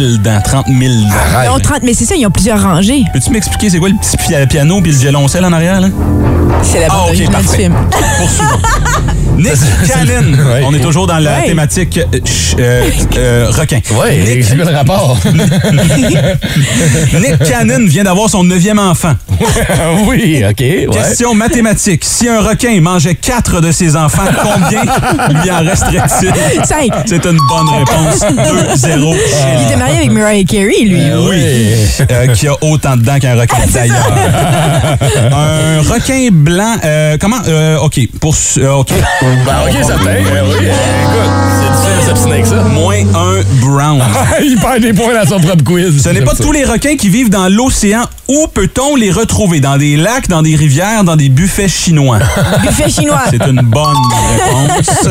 [0.00, 0.40] 000 dents.
[0.44, 1.42] 30 000 dents.
[1.44, 3.02] Ils ont 30, mais c'est ça, ils ont plusieurs rangées.
[3.12, 5.88] Peux-tu m'expliquer c'est quoi le petit pi- piano puis le violoncelle en arrière, là?
[6.62, 7.62] C'est la Ah, bande ok, originale du parfait.
[7.62, 7.74] film.
[8.18, 8.60] Poursuivons.
[9.36, 9.52] Nick
[9.88, 10.32] Cannon.
[10.48, 10.62] Ouais.
[10.64, 11.46] On est toujours dans la Ouais.
[11.46, 13.80] thématique euh, ch- euh, euh, requin.
[14.00, 15.18] Ouais, c'est quoi le rapport?
[17.12, 19.14] Nick Cannon vient d'avoir son neuvième enfant.
[20.06, 20.60] oui, OK.
[20.60, 20.86] Ouais.
[20.92, 22.04] Question mathématique.
[22.04, 24.82] Si un requin mangeait quatre de ses enfants, combien
[25.42, 26.64] lui en resterait-il?
[26.64, 26.90] Cinq.
[27.06, 28.20] C'est une bonne réponse.
[28.20, 29.16] 2-0.
[29.58, 31.00] Il était marié avec Mariah Carey, lui.
[31.28, 34.12] Oui, Euh, qui a autant de dents qu'un requin d'ailleurs.
[35.32, 38.88] un requin blanc, euh, comment, euh, ok, pour, euh, ok.
[39.20, 40.22] Ben, OK, ça fait.
[40.22, 40.66] oui.
[40.66, 41.30] Écoute,
[42.06, 42.62] c'est difficile de ça.
[42.64, 44.00] Moins un brown.
[44.42, 46.02] Il perd des points dans son propre quiz.
[46.02, 48.02] Ce n'est pas tous les requins qui vivent dans l'océan.
[48.26, 49.60] Où peut-on les retrouver?
[49.60, 52.18] Dans des lacs, dans des rivières, dans des buffets chinois?
[52.62, 53.20] Buffet chinois.
[53.30, 53.84] C'est une bonne
[54.32, 55.08] réponse.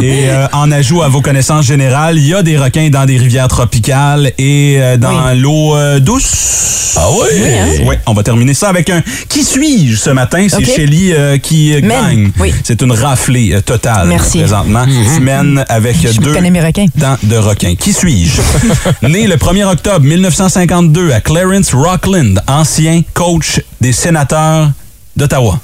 [0.00, 3.16] Et euh, en ajout à vos connaissances générales, il y a des requins dans des
[3.18, 6.94] rivières tropicales et euh, dans l'eau euh, douce.
[6.96, 7.40] Ah oui?
[7.86, 10.46] Oui, on va terminer ça avec un Qui suis-je ce matin?
[10.48, 10.66] C'est Ok.
[10.76, 11.88] Shelly euh, qui Mène.
[11.88, 12.30] gagne.
[12.38, 12.52] Oui.
[12.64, 14.38] C'est une raflée euh, totale Merci.
[14.40, 14.84] présentement.
[15.14, 16.34] Tu mènes avec Je deux
[16.96, 17.74] dents de requin.
[17.76, 18.40] Qui suis-je?
[19.08, 24.70] Né le 1er octobre 1952 à Clarence Rockland, ancien coach des sénateurs
[25.16, 25.58] d'Ottawa.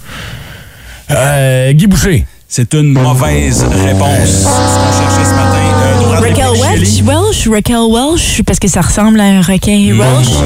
[1.11, 2.27] Euh, Guy Boucher.
[2.49, 4.29] C'est une mauvaise réponse.
[4.29, 5.59] Ce qu'on cherchait ce matin.
[5.83, 7.03] Euh, Raquel Welch.
[7.29, 10.29] Welsh, Raquel Welch, parce que ça ressemble à un requin Welsh.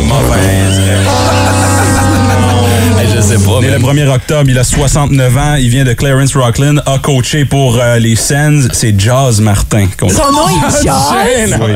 [3.14, 3.61] Je sais pas.
[3.61, 5.55] Mais- le 1er octobre, il a 69 ans.
[5.59, 6.83] Il vient de Clarence Rockland.
[6.87, 8.64] A coaché pour euh, les Sens.
[8.73, 9.87] C'est Jazz Martin.
[10.01, 11.61] Son nom est John.
[11.61, 11.73] Oui.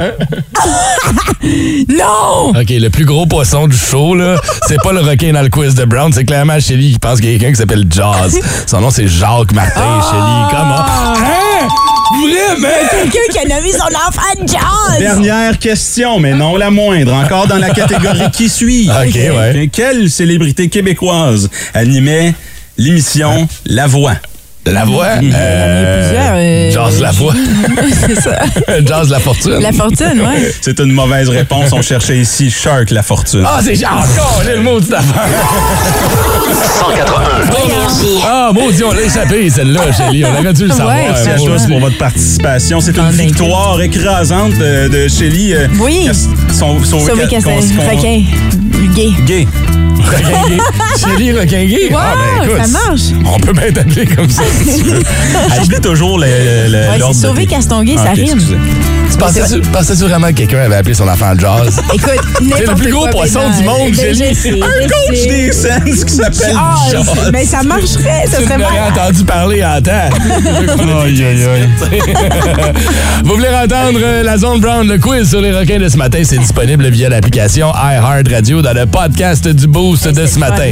[1.88, 2.48] Non!
[2.50, 5.76] OK, le plus gros poisson du show, là, c'est pas le requin dans le quiz
[5.76, 8.36] de Brown, c'est clairement Shelly qui pense qu'il y a quelqu'un qui s'appelle Jazz.
[8.66, 10.46] Son nom, c'est Jacques Martin, Shelly.
[10.50, 10.80] Comment?
[10.80, 11.14] Hein?
[12.22, 12.68] Vraiment?
[13.12, 14.95] Quelqu'un qui a nommé son enfant John!
[14.98, 17.12] Dernière question, mais non la moindre.
[17.12, 18.46] Encore dans la catégorie Qui
[18.88, 19.68] OK, ouais.
[19.72, 22.34] Quelle célébrité québécoise animait
[22.78, 24.14] l'émission La Voix?
[24.66, 25.06] La voix?
[25.22, 26.34] Il y en a Euh, plusieurs.
[26.36, 27.34] euh, Jazz la voix.
[28.06, 28.38] c'est ça.
[28.84, 29.58] Jazz la fortune.
[29.60, 30.52] La fortune, ouais.
[30.60, 31.70] C'est une mauvaise réponse.
[31.72, 33.44] On cherchait ici Shark la fortune.
[33.46, 33.86] Ah, c'est j'ai
[34.54, 35.28] le mot de affaire.
[36.80, 38.22] 181.
[38.24, 40.24] Ah, maudit, on l'a échappé, celle-là, Shelly.
[40.24, 40.96] On aurait dû le savoir.
[40.96, 42.80] Ouais, Merci à tous pour votre participation.
[42.80, 45.54] C'est une Ah, ben, victoire écrasante euh, de Shelly.
[45.54, 46.08] euh, Oui.
[46.52, 47.38] son- sauvé requin.
[48.94, 49.10] Gay.
[49.26, 49.46] Gay.
[49.98, 50.58] Requin gay.
[51.00, 51.88] Shelly, requin gay.
[51.90, 53.00] Wow, Ah, ben, écoute, ça marche.
[53.24, 55.02] On peut bien t'appeler comme ça, si tu veux.
[55.60, 57.54] J'oublie toujours le- le- Ouais, c'est de sauvé thé.
[57.54, 58.38] Castonguay, Ah, ça ok, rime.
[59.08, 61.80] Tu pensais-tu vraiment que quelqu'un avait appelé son enfant Jazz?
[61.94, 62.10] Écoute,
[62.56, 64.10] C'est le plus gros poisson du monde, sais,
[64.60, 66.56] Un coach des Sens qui s'appelle
[66.90, 67.30] Jazz.
[67.32, 68.92] mais ça marcherait, ça Tu serait l'aurais malade.
[68.98, 69.90] entendu parler en temps.
[71.04, 71.68] Aïe, aïe, aïe.
[73.24, 76.20] Vous voulez entendre euh, la Zone Brown, le quiz sur les requins de ce matin?
[76.24, 80.70] C'est disponible via l'application iHeart Radio dans le podcast du Boost de ce matin.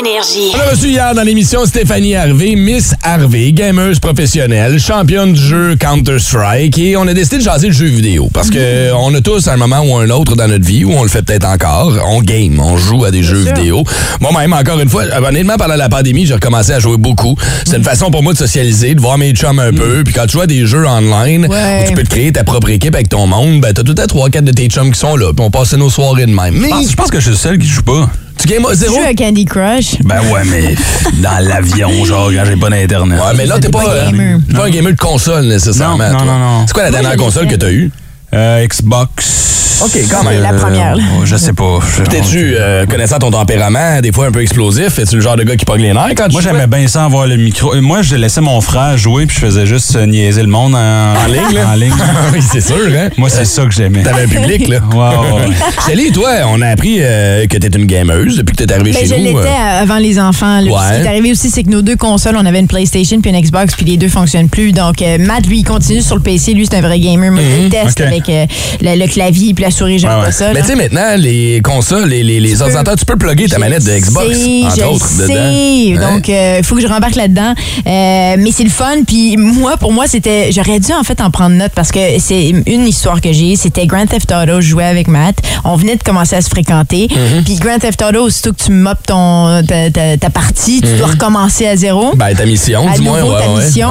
[0.00, 0.52] Énergie.
[0.54, 5.76] On a reçu hier dans l'émission Stéphanie Harvey, Miss Harvey, gameuse professionnelle, championne du jeu
[5.76, 9.46] Counter-Strike, et on a décidé de jaser le jeu vidéo parce que on a tous
[9.48, 12.22] un moment ou un autre dans notre vie où on le fait peut-être encore, on
[12.22, 13.84] game, on joue à des jeux vidéo.
[14.20, 17.36] Moi-même, encore une fois, honnêtement, pendant la pandémie, j'ai recommencé à jouer beaucoup.
[17.66, 20.24] C'est une façon pour moi de socialiser, de voir mes chums un peu, puis quand
[20.26, 21.82] tu joues à des jeux online, Ouais.
[21.84, 24.06] où tu peux te créer ta propre équipe avec ton monde, ben t'as tout à
[24.06, 26.54] trois, quatre de tes chums qui sont là, puis on passe nos soirées de même.
[26.54, 28.08] Mais Je pense- Je pense que je suis le seul qui joue pas.
[28.40, 28.94] Tu games à Tu zéro?
[28.94, 29.96] joues à Candy Crush.
[30.04, 30.74] Ben ouais, mais
[31.22, 33.18] dans l'avion, genre, quand j'ai pas d'internet.
[33.20, 34.38] Ouais, mais là, t'es pas, pas euh, gamer.
[34.54, 36.10] pas un gamer de console nécessairement.
[36.10, 36.64] Non, non, non, non.
[36.66, 37.90] C'est quoi la Moi, dernière je console que t'as eue?
[38.34, 39.38] Euh, Xbox.
[39.82, 41.02] OK, quand C'est la première, là.
[41.24, 41.78] Je sais pas.
[41.96, 45.42] Je- T'es-tu, euh, connaissant ton tempérament, des fois un peu explosif, es-tu le genre de
[45.42, 47.74] gars qui pogne les nerfs quand tu Moi, j'aimais bien ça avoir le micro.
[47.74, 50.74] Euh, Moi, je laissais mon frère jouer, puis je faisais juste euh, niaiser le monde
[50.74, 51.68] en, En ligne, là?
[51.72, 51.94] En ligne.
[52.34, 53.08] oui, c'est sûr, hein?
[53.16, 54.02] Moi, c'est ça que j'aimais.
[54.02, 54.80] T'avais un public, là.
[54.94, 55.46] Ouais.
[55.88, 59.00] Shelly, toi, on a appris euh, que t'es une gameuse depuis que t'es arrivé Ben,
[59.00, 59.38] chez je nous.
[59.38, 59.82] l'étais euh.
[59.82, 60.60] avant les enfants.
[60.60, 60.70] là.
[60.70, 60.78] Ouais.
[60.96, 63.30] Ce qui est arrivé aussi, c'est que nos deux consoles, on avait une PlayStation puis
[63.30, 64.72] une Xbox, puis les deux fonctionnent plus.
[64.72, 66.52] Donc, euh, Matt, lui, il continue sur le PC.
[66.52, 67.32] Lui, c'est un vrai gamer.
[67.32, 68.06] Moi, je déteste Ok.
[68.06, 68.46] avec euh,
[68.82, 69.98] le, le clavier puis la souris.
[69.98, 70.52] J'aime Ouais, pas ça.
[70.52, 73.58] Mais tu sais, maintenant, les consoles, les, les, les peux- ordinateurs, tu peux plugger ta
[73.58, 75.92] manette de Xbox, sais, entre je autres, sais.
[75.92, 76.12] dedans.
[76.12, 77.54] Donc, il faut que je rembarque là-dedans.
[77.86, 79.02] Euh, mais c'est le fun.
[79.06, 80.50] Puis moi, pour moi, c'était.
[80.52, 83.56] J'aurais dû en fait en prendre note parce que c'est une histoire que j'ai.
[83.56, 84.60] C'était Grand Theft Auto.
[84.60, 85.36] Je jouais avec Matt.
[85.64, 87.06] On venait de commencer à se fréquenter.
[87.08, 87.44] Mm-hmm.
[87.44, 91.08] Puis Grand Theft Auto, aussitôt que tu mopes ton, ta, ta- ta partie, tu dois
[91.08, 92.12] recommencer à zéro.
[92.12, 92.16] Mm-hmm.
[92.16, 93.22] Ben, ta mission, dis-moi.
[93.22, 93.88] ouais, ta ouais, mission.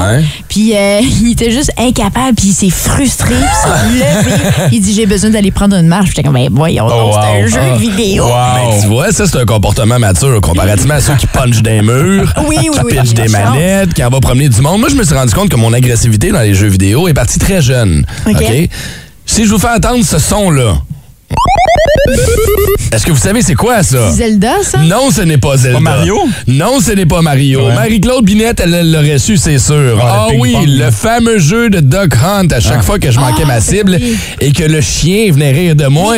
[0.47, 3.37] Puis euh, il était juste incapable, puis il s'est frustré, puis
[3.95, 4.18] il s'est levé.
[4.71, 6.09] Il dit J'ai besoin d'aller prendre une marche.
[6.09, 7.47] J'étais comme Ben voyons, Oh, c'est un wow.
[7.47, 7.77] jeu Ah.
[7.77, 8.25] vidéo.
[8.27, 12.33] Ben, tu vois, ça, c'est un comportement mature comparativement à ceux qui punchent des murs,
[12.47, 14.79] Oui, oui, qui oui, pitchent des manettes, qui en va promener du monde.
[14.79, 17.39] Moi, je me suis rendu compte que mon agressivité dans les jeux vidéo est partie
[17.39, 18.05] très jeune.
[18.27, 18.43] OK?
[19.25, 20.77] Si je vous fais entendre ce son-là,
[22.91, 24.11] est-ce que vous savez c'est quoi ça?
[24.11, 24.79] Zelda, ça?
[24.79, 25.77] Non, ce n'est pas Zelda.
[25.77, 26.17] Pas Mario?
[26.47, 27.67] Non, ce n'est pas Mario.
[27.67, 27.75] Ouais.
[27.75, 29.99] Marie-Claude Binette, elle l'aurait su, c'est sûr.
[30.01, 32.83] Ah, Ah le oui, le fameux jeu de Duck Hunt à chaque Ah.
[32.83, 34.17] fois que je manquais ma cible oui.
[34.41, 36.15] et que le chien venait rire de moi.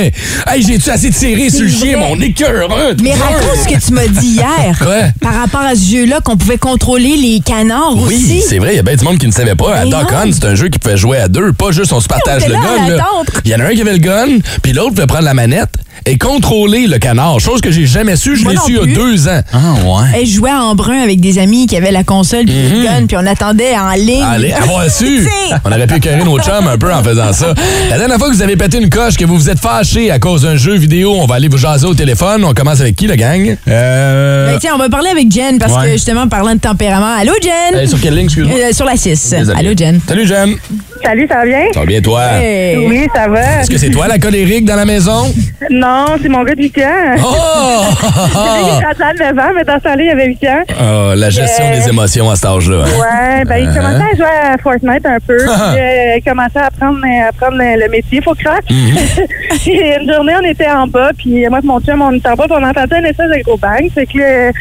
[0.47, 2.69] Hey, j'ai-tu assez tiré sur le chien, mon écœur?
[2.71, 2.93] hein?
[3.03, 4.77] Mais raconte ce que tu m'as dit hier.
[4.79, 5.09] Quoi?
[5.21, 8.41] Par rapport à ce jeu-là, qu'on pouvait contrôler les canards Oui, aussi.
[8.47, 9.75] c'est vrai, il y a bien du monde qui ne savait pas.
[9.75, 10.11] À Duck.
[10.13, 12.49] Hunt, c'est un jeu qui pouvait jouer à deux, pas juste on se partage on
[12.49, 12.97] le gun.
[13.43, 14.27] Il y en a un qui avait le gun,
[14.63, 15.69] puis l'autre pouvait prendre la manette
[16.05, 17.39] et contrôler le canard.
[17.41, 19.41] Chose que j'ai jamais su, je l'ai su il y a deux ans.
[19.53, 20.19] Ah, ouais.
[20.21, 23.17] Elle jouait en brun avec des amis qui avaient la console puis le gun, puis
[23.19, 24.23] on attendait en ligne.
[24.23, 25.27] Allez, avoir su.
[25.65, 27.53] On aurait pu écœurer nos chums un peu en faisant ça.
[27.89, 30.17] La dernière fois que vous avez pété une coche, que vous vous êtes fâché à
[30.17, 32.43] cause d'un jeu vidéo, on va aller vous jaser au téléphone.
[32.45, 33.57] On commence avec qui, la gang?
[33.67, 35.87] Euh, Ben, tiens, on va parler avec Jen parce Ouais.
[35.87, 37.15] que justement, parlant de tempérament.
[37.19, 37.75] Allô, Jen?
[37.79, 38.57] Euh, sur quelle ligne, excuse-moi?
[38.57, 39.29] Euh, sur la 6.
[39.37, 39.59] Désolé.
[39.59, 39.99] Allô, Jen?
[40.07, 40.55] Salut, Jen.
[41.03, 41.63] Salut, ça va bien?
[41.73, 42.21] Ça va bien, toi?
[42.33, 42.85] Hey.
[42.87, 43.61] Oui, ça va.
[43.61, 45.33] Est-ce que c'est toi la colérique dans la maison?
[45.69, 47.15] Non, c'est mon gars de 8 ans.
[47.23, 47.83] Oh!
[48.61, 50.63] Il est rendu à 9 ans, mais dans ce temps-là, il avait 8 ans.
[50.79, 52.83] Oh, la gestion Euh, des émotions à cet âge-là.
[52.85, 52.99] hein?
[53.39, 53.75] Ouais, ben il Uh-huh.
[53.75, 55.37] commençait à jouer à Fortnite un peu.
[55.37, 55.47] puis,
[55.79, 58.59] euh, il commençait à apprendre, à apprendre le métier, faut croire.
[58.67, 62.35] Puis une journée, on était en bas, puis moi et mon chum, on était en
[62.35, 63.89] bas, puis on entendait un espèce de gros bang.
[63.93, 64.51] Fait que euh,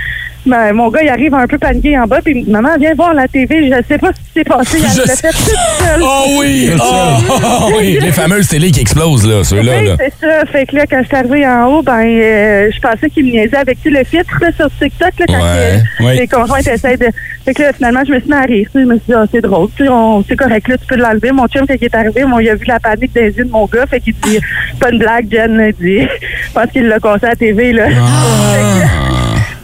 [0.47, 3.29] ben, mon gars, il arrive un peu paniqué en bas, puis maman, viens voir la
[3.29, 3.69] TV.
[3.71, 4.79] Je sais pas ce qui s'est passé.
[4.83, 5.47] Elle Je l'a fait toute
[5.79, 6.01] seule.
[6.03, 6.71] Oh oui!
[6.81, 7.99] Oh, oh oui!
[8.01, 9.73] Les fameuses télés qui explosent, là, ceux-là.
[9.83, 10.45] Oui, c'est ça.
[10.51, 13.31] Fait que là, quand je suis arrivée en haut, ben, euh, je pensais qu'il me
[13.33, 16.19] niaisait avec le filtre là, sur TikTok, là, quand Ouais, oui.
[16.19, 17.09] les conjoints essaient de.
[17.45, 18.69] Fait que là, finalement, je me suis mis à rire.
[18.75, 19.69] Je me suis dit, ah, c'est drôle.
[19.89, 21.33] on- C'est correct, là, tu peux l'enlever.
[21.33, 23.51] Mon chum, quand il est arrivé, moi, il a vu la panique des yeux de
[23.51, 23.87] mon gars.
[23.87, 24.39] Fait qu'il dit,
[24.81, 25.73] pas une blague, Jen.
[25.81, 26.09] Il dit,
[26.47, 27.85] je pense qu'il l'a cassé à la TV, là.
[27.99, 29.10] Ah.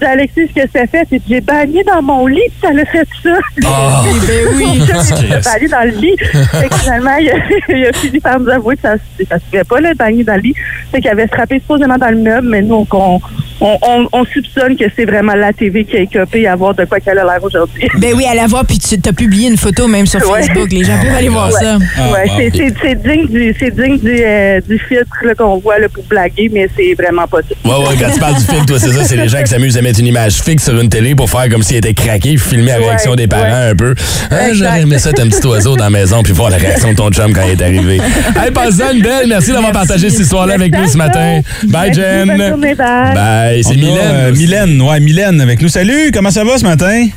[0.01, 2.73] J'ai Alexis, ce que ça fait, c'est que j'ai bagné dans mon lit, puis ça
[2.73, 3.37] l'a fait ça.
[3.65, 4.03] Ah.
[4.27, 4.81] Ben oui.
[5.03, 6.17] S'est bagné dans le lit.
[6.51, 7.35] Fait que finalement, il a,
[7.69, 10.35] il a fini par nous avouer que ça ne se pouvait pas, le bagné dans
[10.35, 10.55] le lit.
[10.91, 13.21] Fait qu'il avait frappé supposément dans le meuble, mais nous, on, on,
[13.61, 17.01] on, on soupçonne que c'est vraiment la TV qui a écopé à voir de quoi
[17.01, 17.89] qu'elle a l'air aujourd'hui.
[17.99, 20.43] Ben oui, allez voir, puis tu as publié une photo même sur Ouais.
[20.43, 20.71] Facebook.
[20.73, 21.79] Les gens peuvent aller voir ça.
[21.99, 22.51] Ah, ouais, wow.
[22.83, 25.07] c'est, digne du, c'est digne du, euh, du filtre
[25.39, 27.55] qu'on voit là, pour blaguer, mais c'est vraiment pas ça.
[27.69, 29.77] Ouais, ouais, quand tu parles du film, toi, c'est ça, c'est les gens qui s'amusent
[29.79, 32.39] à mettre une image fixe sur une télé pour faire comme s'il était craqué, puis
[32.39, 33.71] filmer la Ouais, réaction des parents ouais.
[33.71, 33.95] un peu.
[34.31, 34.49] Hein.
[34.53, 37.11] J'aurais aimé ça, un petit oiseau dans la maison, puis voir la réaction de ton
[37.11, 37.97] chum quand il est arrivé.
[38.37, 39.27] Hey, passe une belle.
[39.29, 41.41] Merci d'avoir partagé cette histoire-là avec nous ce matin.
[41.69, 42.27] Bye, Jen.
[42.27, 43.15] bonne journée, bye.
[43.15, 43.99] Bye, c'est Mylène.
[44.03, 45.69] euh, Mylène, ouais, Mylène avec nous.
[45.69, 47.09] Salut, comment ça va ce matin?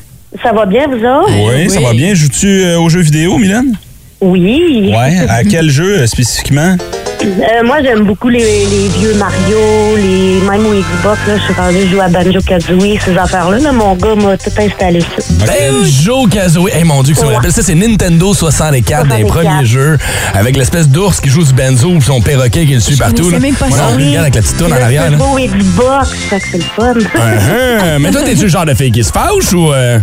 [0.44, 1.32] Ça va bien, vous autres?
[1.58, 1.84] Oui, ça oui.
[1.86, 2.13] va bien.
[2.13, 3.76] Joues-tu euh, aux jeux vidéo, Mylène?
[4.22, 4.92] Oui.
[4.92, 5.18] Ouais.
[5.28, 6.76] À quel jeu euh, spécifiquement?
[7.21, 9.58] Euh, moi, j'aime beaucoup les, les vieux Mario,
[9.97, 11.19] les même au Xbox.
[11.27, 13.60] Là, je suis rendue jouer à Banjo Kazooie, ces affaires-là.
[13.60, 15.45] Là, mon gars m'a tout installé ça.
[15.45, 16.71] Benjo Kazooie.
[16.73, 17.51] Hey, mon Dieu, que ça me Ouais.
[17.51, 19.27] ça, c'est Nintendo 64, des 64.
[19.27, 19.97] premiers jeux,
[20.34, 23.29] avec l'espèce d'ours qui joue du benzo, puis son perroquet qui le suit partout.
[23.29, 23.39] là.
[23.39, 23.88] même pas Ouais, ça.
[23.88, 25.03] regarde avec la petite tourne en arrière.
[25.10, 26.93] c'est beau Xbox, fait que c'est le fun.
[26.93, 27.99] Uh-huh.
[27.99, 29.71] Mais toi, t'es-tu le genre de fille qui se fâche ou.
[29.73, 29.99] euh?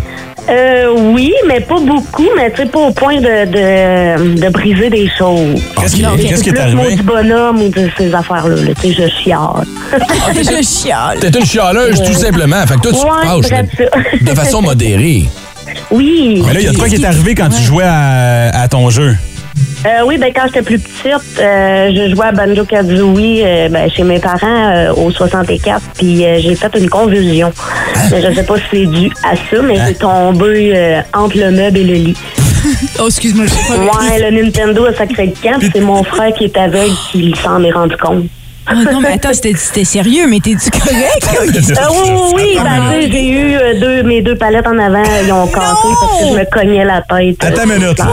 [0.49, 4.89] Euh, oui, mais pas beaucoup, mais tu sais, pas au point de, de, de briser
[4.91, 5.61] des choses.
[5.81, 6.97] Qu'est-ce qui, Non, qu'est-ce qui est plus mot arrivé?
[6.97, 8.55] du bonhomme ou de ces affaires-là.
[8.55, 8.71] là.
[8.81, 9.67] Tu sais, je chiale.
[10.37, 11.19] Je chiale.
[11.21, 12.65] T'es une chialeuse, tout simplement.
[12.67, 14.33] Fait que toi, tu te Ouais, fâches, mais ça.
[14.33, 15.25] de façon modérée.
[15.91, 16.43] Oui.
[16.47, 18.69] Mais là, il y a de quoi qui est arrivé quand tu jouais à, à
[18.69, 19.17] ton jeu?
[19.87, 23.89] Euh, oui, ben quand j'étais plus petite, euh, je jouais à Banjo Kazooie euh, ben,
[23.89, 27.53] chez mes parents au 64, puis j'ai fait une convulsion.
[28.11, 31.79] Mais Je sais pas si c'est dû à ça, mais j'ai tombé entre le meuble
[31.79, 32.17] et le lit.
[32.99, 33.79] Oh, excuse-moi, je sais pas.
[33.79, 37.63] Ouais, le Nintendo a sacré de camp, c'est mon frère qui est aveugle qui s'en
[37.63, 38.25] est rendu compte.
[38.69, 41.29] Ah, non, mais attends, c'était sérieux, mais t'es-tu correct?
[41.37, 44.79] Euh, oui, oui, oui, ben, tu sais, j'ai eu euh, deux, mes deux palettes en
[44.79, 47.43] avant, ils ont cassé parce que je me cognais la tête.
[47.45, 47.99] Attends euh, une minute.
[47.99, 48.07] là.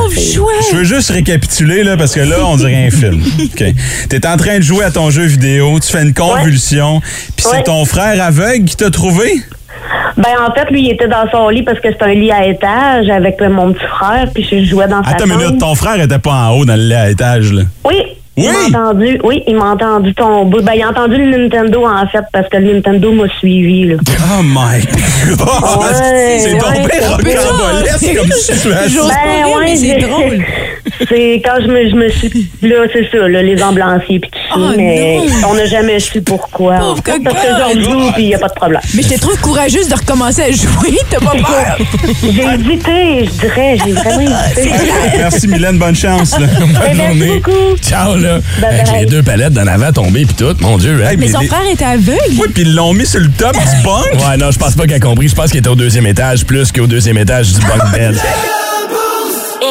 [0.71, 3.21] Je veux juste récapituler, là, parce que là, on dirait un film.
[3.43, 3.63] OK.
[4.09, 7.49] T'es en train de jouer à ton jeu vidéo, tu fais une convulsion, puis c'est
[7.57, 7.63] Ouais.
[7.63, 9.41] ton frère aveugle qui t'a trouvé?
[10.17, 12.45] Ben, en fait, lui, il était dans son lit parce que c'est un lit à
[12.45, 15.99] étage avec mon petit frère, puis je jouais dans sa Attends une minute, ton frère
[15.99, 17.63] était pas en haut dans le lit à étage, là?
[17.85, 17.95] Oui.
[18.35, 18.45] Oui?
[18.67, 20.61] Il m'a entendu, oui, il m'a entendu tomber.
[20.63, 23.95] Ben, il a entendu le Nintendo, en fait, parce que le Nintendo m'a suivi, là.
[24.37, 25.39] Oh my God!
[25.39, 29.07] Ouais, c'est ton ouais, père c'est rocambolesque comme situation.
[29.07, 30.43] Ben, ouais, mais c'est drôle.
[31.09, 32.49] C'est quand je me, je me suis.
[32.61, 34.55] Là, c'est ça, là, les ambulanciers puis tout ça.
[34.57, 35.49] Oh, mais non.
[35.49, 36.77] on n'a jamais su pourquoi.
[36.77, 38.81] Pauvre en fait, parce que j'en joue puis il n'y a pas de problème.
[38.93, 40.97] Mais je te trouve courageuse de recommencer à jouer.
[41.09, 41.77] T'as pas peur?
[42.21, 43.77] J'ai hésité, je dirais.
[43.83, 44.71] J'ai vraiment hésité.
[45.17, 46.37] Merci Mylène, bonne chance.
[46.39, 46.47] là.
[46.51, 47.39] Eh, Bonne Merci journée.
[47.39, 47.77] beaucoup.
[47.81, 48.39] Ciao, là.
[48.61, 50.55] Bye Avec les deux palettes d'en avant tombées puis tout.
[50.61, 51.01] Mon Dieu?
[51.01, 52.19] Hey, Mais mais son les- frère était aveugle.
[52.39, 54.27] Oui, puis ils l'ont mis sur le top du bunk.
[54.27, 55.27] Ouais, non, je pense pas qu'elle a compris.
[55.27, 58.15] Je pense qu'elle était au deuxième étage plus qu'au deuxième étage du bunk bed.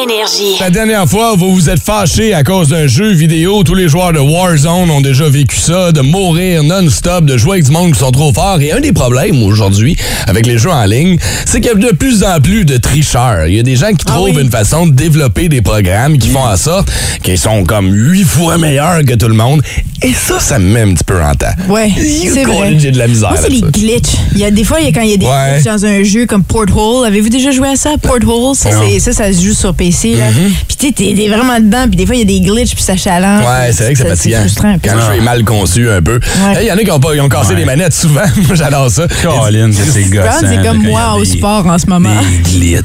[0.01, 0.57] Énergie.
[0.59, 3.63] La dernière fois, vous vous êtes fâché à cause d'un jeu vidéo.
[3.63, 7.65] Tous les joueurs de Warzone ont déjà vécu ça, de mourir non-stop, de jouer avec
[7.65, 8.59] du monde qui sont trop forts.
[8.61, 9.95] Et un des problèmes aujourd'hui
[10.27, 13.45] avec les jeux en ligne, c'est qu'il y a de plus en plus de tricheurs.
[13.45, 16.45] Il y a des gens qui trouvent une façon de développer des programmes qui font
[16.45, 16.89] en sorte
[17.21, 19.61] qu'ils sont comme huit fois meilleurs que tout le monde.
[20.05, 21.47] Et ça, ça me met un petit peu en temps.
[21.69, 22.75] Ouais, c'est vrai.
[22.77, 24.15] J'ai de la misère Moi, c'est les glitches.
[24.33, 25.53] Il y a des fois, il y a, quand il y a des Ouais.
[25.53, 27.05] glitches dans un jeu comme Porthole.
[27.07, 28.55] Avez-vous déjà joué à ça, Porthole?
[28.55, 30.15] Ça, c'est- ça, ça se joue sur PC.
[30.15, 30.25] là.
[30.67, 32.75] Puis tu sais, t'es t'es vraiment dedans, puis des fois, il y a des glitches,
[32.75, 33.43] puis ça challenge.
[33.45, 33.61] Mm-hmm.
[33.65, 34.39] Ouais, c'est vrai que c'est fatigant.
[34.41, 34.75] frustrant.
[34.83, 36.19] Quand le jeu est mal conçu un peu.
[36.61, 37.59] Il y en a qui ont, pas, ils ont cassé Ouais.
[37.59, 38.21] les manettes souvent.
[38.47, 39.07] Moi, j'adore ça.
[39.21, 40.29] Colin, c'est gossant.
[40.41, 42.09] C'est là, comme moi au sport en ce moment.
[42.43, 42.81] Des glitches.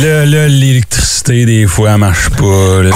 [0.00, 2.82] l'électricité, des fois, elle marche pas.
[2.82, 2.90] Là,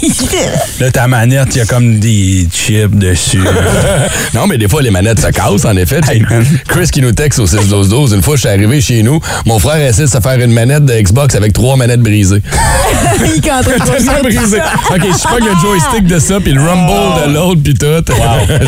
[0.00, 0.40] Puis là,
[0.86, 3.42] là, ta manette, il y a comme des chips dessus.
[4.34, 6.00] non, mais des fois, les manettes se cassent, en effet.
[6.08, 6.24] Hey.
[6.68, 8.14] Chris qui nous texte au 6-12-12.
[8.14, 10.84] Une fois, je suis arrivé chez nous, mon frère essaie de se faire une manette
[10.84, 12.42] de Xbox avec trois manettes brisées.
[13.24, 13.40] Il
[13.86, 14.58] Tellement brisé.
[14.90, 17.86] OK, je sais pas le joystick de ça, puis le rumble de l'autre, puis tout.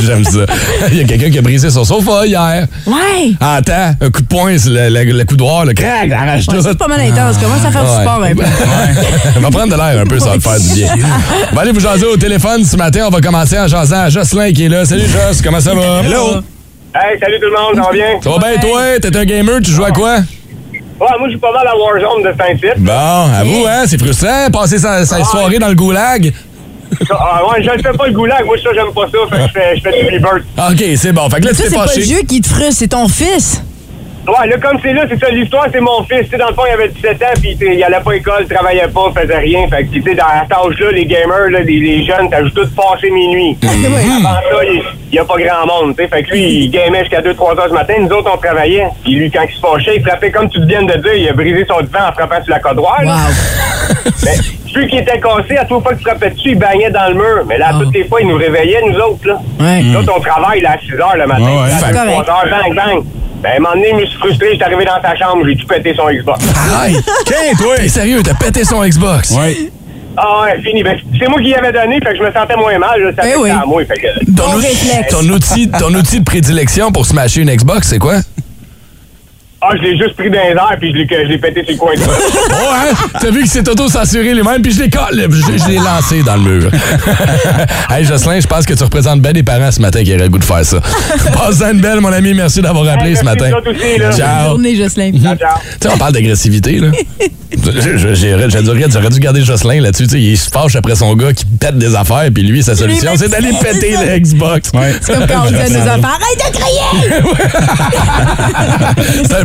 [0.05, 0.41] J'aime ça.
[0.91, 2.66] Il y a quelqu'un qui a brisé son sofa hier.
[2.87, 3.33] Ouais.
[3.41, 6.62] Attends, un coup de poing le, le, le coudoir, le crac, arrache Ouais, tout.
[6.62, 7.37] c'est pas mal intense.
[7.39, 8.03] Commence à faire du Ouais.
[8.03, 8.43] sport un peu.
[9.37, 10.89] On va prendre de l'air un peu, ça va te faire du bien.
[11.53, 13.01] On va aller vous jaser au téléphone ce matin.
[13.07, 14.85] On va commencer en jasant à Jocelyn qui est là.
[14.85, 16.03] Salut Joss, comment ça va?
[16.05, 16.41] Hello!
[16.95, 18.21] Hey, salut tout le monde, ça va bien?
[18.21, 18.83] Ça va bien toi?
[19.01, 20.16] T'es un gamer, tu joues à quoi?
[20.16, 22.83] Ouais, moi, je suis pas mal à Warzone de Saint-Tite.
[22.83, 26.33] Bon, avoue, hein, c'est frustrant, passer sa, sa soirée dans le goulag.
[27.11, 28.45] Ah, ouais, je ne fais pas le goulag.
[28.47, 29.19] Moi, ça, j'aime pas ça.
[29.31, 30.45] Fait que je fais, je fais du rebirth.
[30.57, 31.29] OK, c'est bon.
[31.31, 32.03] Fait que là, tu t'es c'est pas le fâché.
[32.03, 33.62] jeu qui te frustre, c'est ton fils.
[34.29, 36.24] Ouais, là, comme c'est là, c'est ça, l'histoire, c'est mon fils.
[36.24, 38.14] Tu sais, dans le fond, il avait 17 ans, puis tu il allait pas à
[38.14, 39.66] l'école, il travaillait pas, faisait rien.
[39.68, 42.57] Fait que, tu sais, dans cet âge-là, les gamers, là, les, les jeunes, t'as juste
[42.57, 43.57] tout passé minuit.
[43.64, 46.09] Avant ça, il il y a pas grand monde, tu sais.
[46.09, 47.95] Fait que lui, il gamait jusqu'à 2-3 heures du matin.
[47.99, 48.89] Nous autres, on travaillait.
[49.03, 51.33] Puis lui, quand il se fâchait, il frappait, comme tu viens de dire, il a
[51.33, 53.03] brisé son divan en frappant sur la codoire.
[53.03, 53.14] là.
[53.14, 54.12] Wow.
[54.24, 54.35] Mais
[54.70, 57.45] celui qui était cassé, à toute fois qu'il frappait dessus, il bagnait dans le mur.
[57.49, 59.39] Mais là, à toutes les fois, il nous réveillait, nous autres, là.
[59.59, 59.83] Ouais.
[59.83, 61.43] Nous autres, on travaille là, à 6 heures le matin.
[61.43, 61.68] Ouais, ouais.
[61.68, 62.24] Là, à C'est correct.
[62.26, 63.05] 3 heures, bang, bang.
[63.43, 65.57] Ben, à un moment donné, je me suis frustré, j'étais arrivé dans sa chambre, j'ai
[65.57, 66.45] tout pété son Xbox.
[66.80, 66.97] Aïe!
[67.24, 67.76] Tiens, toi!
[67.76, 69.30] T'es sérieux, t'as pété son Xbox.
[69.30, 69.57] ouais.
[70.20, 70.82] Ah ouais, fini.
[70.82, 73.11] Ben, c'est moi qui y avais donné, fait que je me sentais moins mal, là,
[73.16, 73.51] ça Eh fait oui.
[73.51, 73.84] à moi.
[73.84, 78.01] Fait que, Ton, outil- ton, outil, ton outil de prédilection pour smasher une Xbox, c'est
[78.01, 78.16] quoi?
[79.61, 81.72] Ah, je l'ai juste pris dans les airs, puis je l'ai, je l'ai pété sur
[81.72, 82.00] le coin de
[82.50, 82.94] Oh, hein?
[83.20, 86.36] T'as vu qu'il s'est auto-censuré lui-même, puis je l'ai colle- je, je l'ai lancé dans
[86.36, 86.70] le mur.
[87.90, 90.28] hey, Jocelyn, je pense que tu représentes bien des parents ce matin qui auraient le
[90.28, 90.78] goût de faire ça.
[91.34, 92.34] Passe une belle, mon ami.
[92.34, 93.50] Merci d'avoir appelé Hey, ce matin.
[93.66, 94.12] aussi, là.
[94.12, 94.48] Ciao.
[94.50, 95.11] Journée, Jocelyn.
[95.12, 95.56] Ciao, ciao.
[95.80, 96.88] Tu sais, on parle d'agressivité, là.
[98.92, 100.04] J'aurais dû garder Jocelyn là-dessus.
[100.06, 102.76] Tu sais, il se fâche après son gars qui pète des affaires, puis lui, sa
[102.76, 104.70] solution, c'est d'aller péter le Xbox.
[105.00, 106.78] C'est comme quand on dit à nos enfants, arrête de crier!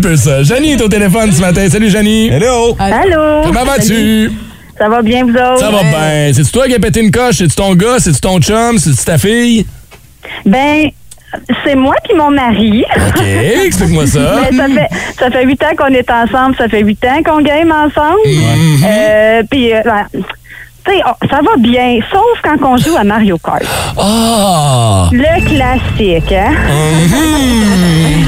[0.03, 0.43] Peu ça.
[0.43, 1.65] Janie est au téléphone ce matin.
[1.69, 2.27] Salut, Janie.
[2.27, 2.75] Hello!
[2.77, 3.43] Allô?
[3.45, 4.29] Comment vas-tu?
[4.77, 5.59] Ça va bien, vous autres?
[5.59, 6.33] Ça va bien.
[6.33, 7.35] C'est-tu toi qui as pété une coche?
[7.37, 7.99] C'est-tu ton gars?
[7.99, 8.77] C'est-tu ton chum?
[8.77, 9.65] C'est-tu ta fille?
[10.45, 10.89] Ben,
[11.63, 12.83] c'est moi puis mon mari.
[12.97, 13.23] OK,
[13.65, 14.41] explique-moi ça.
[14.51, 14.89] Mais ça fait
[15.19, 18.19] ça fait huit ans qu'on est ensemble, ça fait huit ans qu'on game ensemble.
[18.85, 20.21] Euh, puis, euh, ben,
[20.85, 23.61] tu sais, oh, ça va bien, sauf quand on joue à Mario Kart.
[23.97, 25.09] Ah!
[25.11, 26.51] Le classique, hein?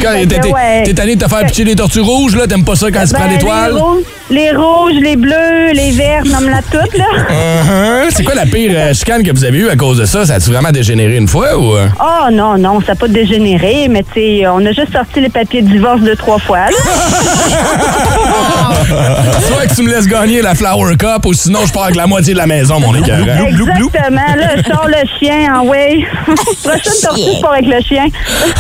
[0.02, 0.84] Quand Fait t'es ouais.
[0.84, 2.48] t'es allé te faire pitcher des tortues rouges, là?
[2.48, 3.74] T'aimes pas ça quand tu Ben, prends l'étoile?
[3.74, 7.06] Les rouges, les rouges, les bleus, les verts, nomme-la toutes, là.
[7.30, 8.12] Uh-huh.
[8.12, 10.26] C'est quoi la pire euh, chicane que vous avez eue à cause de ça?
[10.26, 11.74] Ça a-tu vraiment dégénéré une fois ou...
[11.74, 15.30] Oh non, non, ça n'a pas dégénéré, mais tu sais, on a juste sorti les
[15.30, 16.72] papiers de divorce deux, trois fois, là.
[18.88, 22.08] Soit que tu me laisses gagner la Flower Cup ou sinon je pars avec la
[22.08, 23.26] moitié de la maison, mon écœurant.
[23.48, 26.06] Exactement, là, je sors le chien en way.
[26.64, 28.06] Prochaine tortue, je pars avec le chien.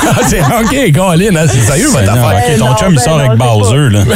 [0.07, 2.41] Ah, c'est OK, Colin, hein, c'est sérieux votre affaire?
[2.49, 3.99] ok, ton non, chum, il ben sort non, avec Bowser, là.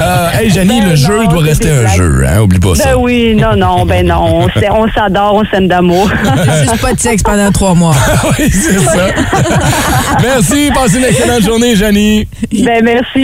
[0.00, 1.96] Euh, hey, Janie, Ben le jeu non, doit rester un blagues.
[1.96, 2.40] jeu, hein?
[2.40, 2.84] Oublie pas ça.
[2.90, 4.46] Ben oui, non, non, ben non.
[4.70, 6.08] On s'adore, on s'aime d'amour.
[6.62, 7.94] Juste pas de sexe pendant trois mois.
[8.38, 9.06] oui, c'est ça.
[10.22, 12.26] Merci, passez une excellente journée, Janie.
[12.52, 13.23] ben merci,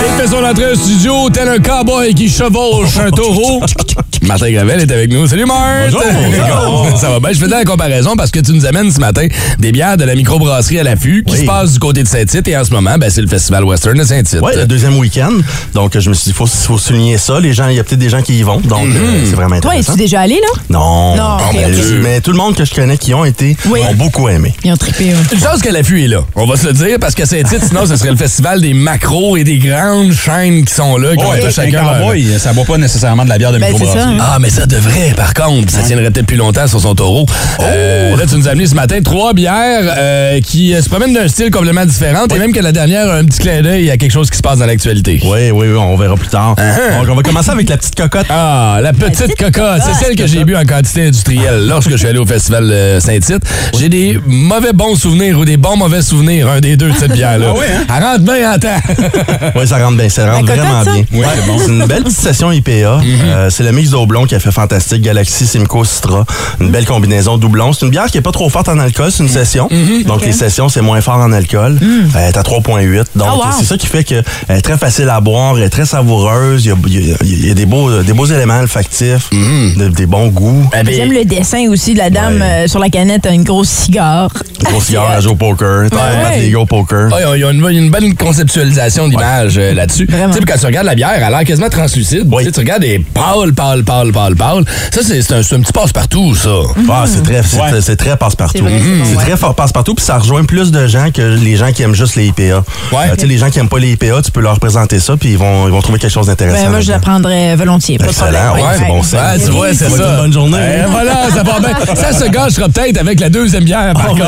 [0.00, 3.60] Et faisons son entrée au studio, tel un cowboy qui chevauche un taureau.
[4.22, 5.26] Martin Gravel est avec nous.
[5.26, 5.86] Salut Martin!
[5.90, 6.98] Bonjour.
[6.98, 7.30] Ça va bien?
[7.32, 9.26] Je faisais la comparaison parce que tu nous amènes ce matin
[9.58, 11.40] des bières de la microbrasserie à l'affût qui Oui.
[11.40, 13.96] se passe du côté de Saint-Tite et en ce moment, ben, c'est le Festival Western
[13.96, 14.40] de Saint-Tite.
[14.42, 15.32] Oui, le deuxième week-end.
[15.74, 17.40] Donc, je me suis dit, il faut, faut souligner ça.
[17.40, 18.60] Les gens, il y a peut-être des gens qui y vont.
[18.60, 18.96] Donc, Mhm.
[18.96, 19.92] euh, c'est vraiment Toi, intéressant.
[19.92, 20.60] es-tu déjà allé, là?
[20.70, 21.16] Non.
[21.16, 21.56] Non, ok,
[22.02, 23.80] mais, tout le monde que je connais qui ont été Oui.
[23.88, 24.52] ont beaucoup aimé.
[24.64, 25.26] Ils ont trippé, oui.
[25.32, 26.20] Une chance que l'affût est là.
[26.34, 29.36] On va se le dire parce que Saint-Tite, sinon, ce serait le festival des macros
[29.36, 31.14] et des grandes chaînes qui sont là.
[31.16, 33.52] Qui ont Ouais, tous un chacun leur- cowboy, ça boit pas nécessairement de la bière
[33.52, 34.14] de Ben, microbrasserie.
[34.14, 34.18] hein.
[34.20, 35.70] Ah, mais ça devrait, par contre.
[35.72, 37.26] Ça tiendrait peut-être plus longtemps sur son taureau.
[37.60, 41.12] Euh, là, tu nous as amené ce matin trois bières euh, qui euh, se promènent
[41.14, 42.26] d'un style complètement différent.
[42.34, 44.42] Et même que la dernière a un petit clin d'œil à quelque chose qui se
[44.42, 45.20] passe dans l'actualité.
[45.24, 46.54] Oui, oui, oui, on verra plus tard.
[46.56, 48.26] Donc, on va commencer avec la petite cocotte.
[48.30, 49.82] Ah, la petite, petite cocotte.
[49.84, 53.00] C'est celle que j'ai bu en quantité industrielle lorsque je suis allé au festival euh,
[53.00, 53.42] Saint-Tite.
[53.78, 57.12] J'ai des mauvais bons souvenirs ou des bons mauvais souvenirs, un des deux de cette
[57.18, 57.46] bière-là.
[57.50, 57.84] Ah ouais, hein?
[57.96, 59.52] Elle rentre bien en temps.
[59.56, 60.08] Oui, ça rentre bien.
[60.08, 60.92] Ça rentre vraiment ça?
[60.92, 61.04] bien.
[61.12, 61.68] Oui, c'est bon.
[61.68, 62.70] Une belle petite session IPA.
[62.70, 65.02] Euh, c'est le mix d'Aublon qui a fait fantastique.
[65.02, 66.24] Galaxy, Simcoe, Citra.
[66.60, 67.72] Une belle combinaison doublon.
[67.72, 69.10] C'est une bière qui est pas trop forte en alcool.
[69.12, 69.68] C'est une session.
[70.06, 71.78] Donc, les sessions, c'est moins fort en alcool.
[71.82, 73.04] Euh, Elle est à 3,8.
[73.16, 73.42] Donc, Ah, wow.
[73.58, 75.54] c'est ça qui fait qu'elle est très facile à boire.
[75.56, 76.64] Elle est très savoureuse.
[76.64, 79.30] Il y a, il y a- il y a des, beaux, des beaux éléments olfactifs.
[79.32, 80.68] de- des bons goûts.
[80.78, 82.64] Eh ben, J'aime le dessin aussi de la dame Ouais.
[82.64, 84.30] euh, sur la canette, a une grosse cigare.
[84.64, 85.88] Gros cigare à jouer au poker.
[85.90, 86.22] T'as Ouais.
[86.22, 87.08] battre les gars au poker.
[87.12, 90.06] Ah, il y a une, une bonne conceptualisation d'image euh, là-dessus.
[90.06, 92.24] Tu quand tu regardes la bière, elle a l'air quasiment translucide.
[92.30, 92.42] Oui.
[92.42, 94.64] Tu sais, tu regardes des pâles, pâles, pâles, pâles, pâles.
[94.92, 96.50] Ça, c'est un, petit passe-partout, ça.
[96.90, 97.68] Ah, c'est très, c'est Ouais.
[97.70, 98.58] très- c'est très passe-partout.
[98.58, 99.24] C'est bon, ouais.
[99.24, 102.16] très fort passe-partout, puis ça rejoint plus de gens que les gens qui aiment juste
[102.16, 102.42] les IPA.
[102.42, 102.98] Ouais.
[103.10, 105.16] Euh, tu sais, les gens qui aiment pas les IPA, tu peux leur présenter ça,
[105.16, 106.64] puis ils vont, ils vont trouver quelque chose d'intéressant.
[106.64, 107.10] Ben, moi, je la là-dedans.
[107.10, 107.98] prendrais volontiers.
[107.98, 109.16] Pas Excellent, ouais, c'est bon, ça.
[109.34, 110.58] Ouais, tu vois, c'est Ça bonne journée.
[110.86, 111.68] Eh, voilà, ça va bien.
[111.94, 114.22] Ça se gâchera peut-être avec la deuxième bière, par contre.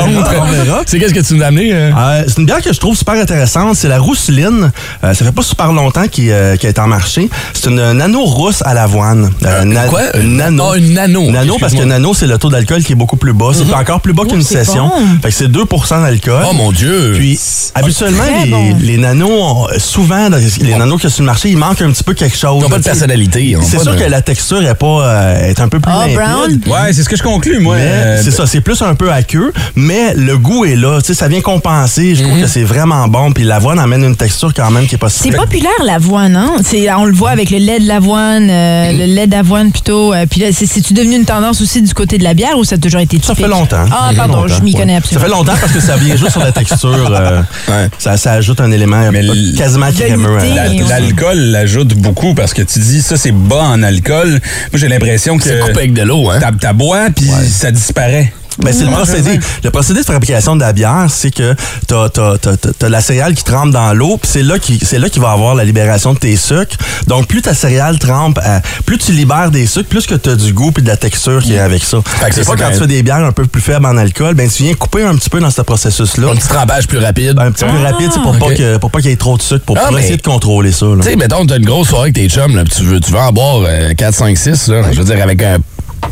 [0.85, 1.69] C'est qu'est-ce que tu nous as amené?
[1.73, 1.91] euh?
[1.97, 3.75] Euh, c'est une bière que je trouve super intéressante.
[3.75, 4.71] C'est la rousseline.
[5.03, 7.29] Euh, ça fait pas super longtemps qu'il euh, qu'elle est en marché.
[7.53, 9.31] C'est une nano rousse à l'avoine.
[9.45, 10.01] Euh, na- quoi?
[10.17, 10.63] Une nano.
[10.73, 11.29] Ah, une nano.
[11.31, 13.51] Nano parce que nano, c'est le taux d'alcool qui est beaucoup plus bas.
[13.53, 14.87] C'est encore plus bas qu'une c'est session.
[14.87, 15.05] bon.
[15.21, 16.43] Fait que c'est 2% d'alcool.
[16.49, 17.13] Oh mon Dieu!
[17.15, 17.39] Puis,
[17.75, 18.75] habituellement, les, bon.
[18.79, 21.81] les nanos, ont- souvent, dans les nanos qu'il y a sur le marché, il manque
[21.81, 22.57] un petit peu quelque chose.
[22.59, 23.55] Ils n'ont pas de personnalité.
[23.61, 26.15] C'est sûr de- que la texture est pas euh, est un peu plus limpide.
[26.15, 26.59] brown?
[26.67, 27.75] Ouais, c'est ce que je conclus, moi.
[27.75, 30.99] Euh, c'est ça, c'est plus un peu aqueux, mais le goût est là.
[31.01, 32.15] Tu sais, ça vient compenser.
[32.15, 32.41] Je trouve Mhm.
[32.43, 33.31] que c'est vraiment bon.
[33.31, 36.55] Puis l'avoine amène une texture quand même qui est pas si C'est populaire l'avoine, hein?
[36.63, 40.13] C'est, on le voit avec le lait de l'avoine, euh, le lait d'avoine plutôt.
[40.13, 42.63] euh, puis là, c'est, c'est-tu devenu une tendance aussi du côté de la bière ou
[42.63, 43.45] ça a toujours été Ça typique?
[43.45, 43.85] fait longtemps.
[43.91, 44.79] Ah, Ça fait pardon, longtemps, je m'y ouais.
[44.79, 45.25] connais Ça absolument.
[45.25, 46.89] fait longtemps parce que ça vient juste sur la texture.
[47.11, 47.89] euh, Ouais.
[47.99, 49.23] ça, ça ajoute un élément Mais
[49.57, 50.39] quasiment crémeux.
[50.43, 54.29] Et on- L'alcool l'ajoute beaucoup parce que tu dis ça c'est bas en alcool.
[54.31, 54.39] Moi
[54.73, 56.37] j'ai l'impression que C'est coupé avec de l'eau, hein?
[56.41, 58.33] t'as t'as bois puis ça disparaît.
[58.59, 59.39] Ben, c'est le procédé.
[59.63, 61.55] Le procédé de fabrication de la bière, c'est que
[61.87, 64.77] t'as, t'as, t'as, t'as- t'as la céréale qui trempe dans l'eau, puis c'est là qui,
[64.83, 66.75] c'est là qu'il va avoir la libération de tes sucres.
[67.07, 70.51] Donc, plus ta céréale trempe, euh, plus tu libères des sucres, plus que t'as du
[70.53, 71.99] goût puis de la texture qui est avec ça.
[72.31, 74.49] c'est pas quand quand tu fais des bières un peu plus faibles en alcool, ben
[74.49, 76.27] tu viens couper un petit peu dans ce processus-là.
[76.31, 77.33] Un petit trempage plus rapide.
[77.35, 79.37] Ben, un petit peu rapide, c'est pour, pas que, pour pas qu'il y ait trop
[79.37, 80.85] de sucre, pour, Ah, pour mais- essayer de contrôler ça.
[80.87, 80.97] là.
[81.01, 83.11] Tu sais, mettons, t'as une grosse soirée avec tes chums, là, puis tu veux, tu
[83.11, 84.81] veux en boire euh, 4, 5, 6, là.
[84.91, 85.57] Je veux dire, avec un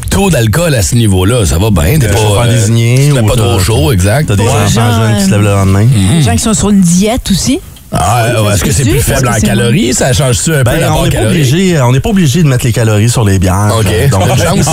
[0.10, 1.98] taux d'alcool à ce niveau-là, ça va bien.
[2.00, 4.28] T'es Euh, pas, chauffeur euh, désigné tu pas trop chaud, exact.
[4.28, 5.88] T'as des enfants gens, jeunes qui se lèvent le lendemain.
[6.14, 7.60] Les gens qui sont sur une diète aussi.
[7.92, 9.94] Ah, ouais, est-ce que c'est plus faible en calories?
[9.94, 12.66] Ça change-tu un peu Ben, on n'est pas obligé, on n'est pas obligé de mettre
[12.66, 13.74] les calories sur les bières.
[13.80, 13.88] OK.
[13.92, 14.22] Euh, Donc,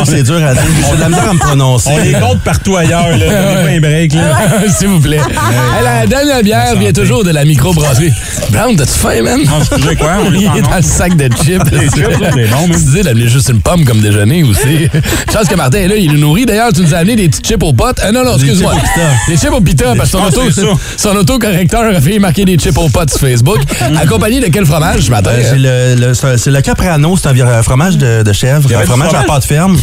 [0.05, 0.63] c'est dur à dire.
[0.91, 1.91] J'ai de la misère à me prononcer.
[1.93, 3.17] On les compte partout ailleurs là.
[3.17, 4.37] Donnez pas un break là.
[4.79, 5.17] S'il vous plaît.
[5.17, 8.13] Hey, la dernière bière vient toujours de la microbrasserie.
[8.51, 9.41] Brown, t'as-tu faim, man?
[9.45, 11.71] Non, excusez quoi, on est Il en est dans le sac de chips.
[11.73, 12.71] Les chips, c'est bon, man.
[12.71, 14.89] Tu disais d'amener juste une pomme comme déjeuner aussi.
[15.33, 16.45] Chance que Martin est là, il nous nourrit.
[16.45, 17.99] D'ailleurs, tu nous as amené des petites chips aux potes.
[18.03, 18.75] Ah non, non, excuse-moi.
[18.75, 19.09] chips au pita.
[19.29, 23.06] Des chips au pita, parce que son, autocorrecteur a fait marquer des chips aux potes
[23.19, 23.59] Facebook.
[24.03, 25.31] Accompagné de quel fromage ce matin?
[25.33, 28.33] Euh, j'ai le, le- c'est c'est le Caprano, c'est un vir- un fromage de, de
[28.33, 29.77] chèvre, un fromage à pâte ferme,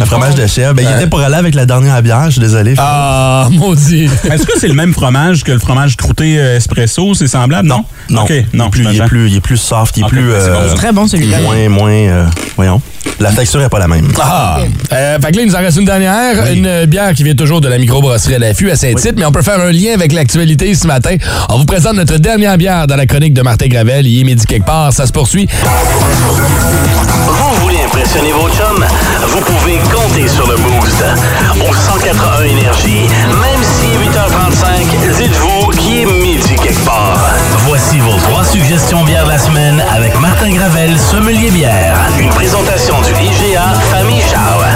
[0.00, 0.74] un fromage de chèvre.
[0.74, 2.74] Ben, il était pour aller avec la dernière bière, je suis désolé.
[2.78, 4.04] Ah, maudit.
[4.30, 7.14] Est-ce que c'est le même fromage que le fromage croûté euh, espresso?
[7.14, 7.68] C'est semblable?
[7.68, 7.84] Non.
[8.08, 8.70] non, non.
[8.70, 10.30] il, est plus, il, est plus, il est plus soft, il est plus...
[10.38, 11.40] c'est bon, euh, c'est Très bon celui-là.
[11.40, 12.24] moins, moins, euh,
[12.56, 12.80] voyons.
[13.18, 14.08] La texture est pas la même.
[14.20, 14.60] Ah!
[14.92, 16.46] Euh, fait que là, il nous en reste une dernière.
[16.52, 19.32] Une euh, bière qui vient toujours de la microbrasserie à l'affût à Saint-Tite, mais on
[19.32, 21.16] peut faire un lien avec l'actualité ce matin.
[21.50, 24.06] On vous présente notre dernière bière dans la chronique de Martin Gravel.
[24.06, 24.92] Il est midi quelque part.
[24.92, 25.48] Ça se poursuit.
[27.26, 28.84] Vous voulez impressionner vos chums?
[29.28, 31.02] Vous pouvez compter sur le Boost.
[31.66, 33.08] Au 181 Énergie,
[33.40, 37.30] même si 8h35, dites-vous qu'il est midi quelque part.
[37.66, 41.96] Voici vos trois suggestions bières de la semaine avec Martin Gravel, sommelier bière.
[42.18, 44.69] Une présentation du IGA Famille Charles.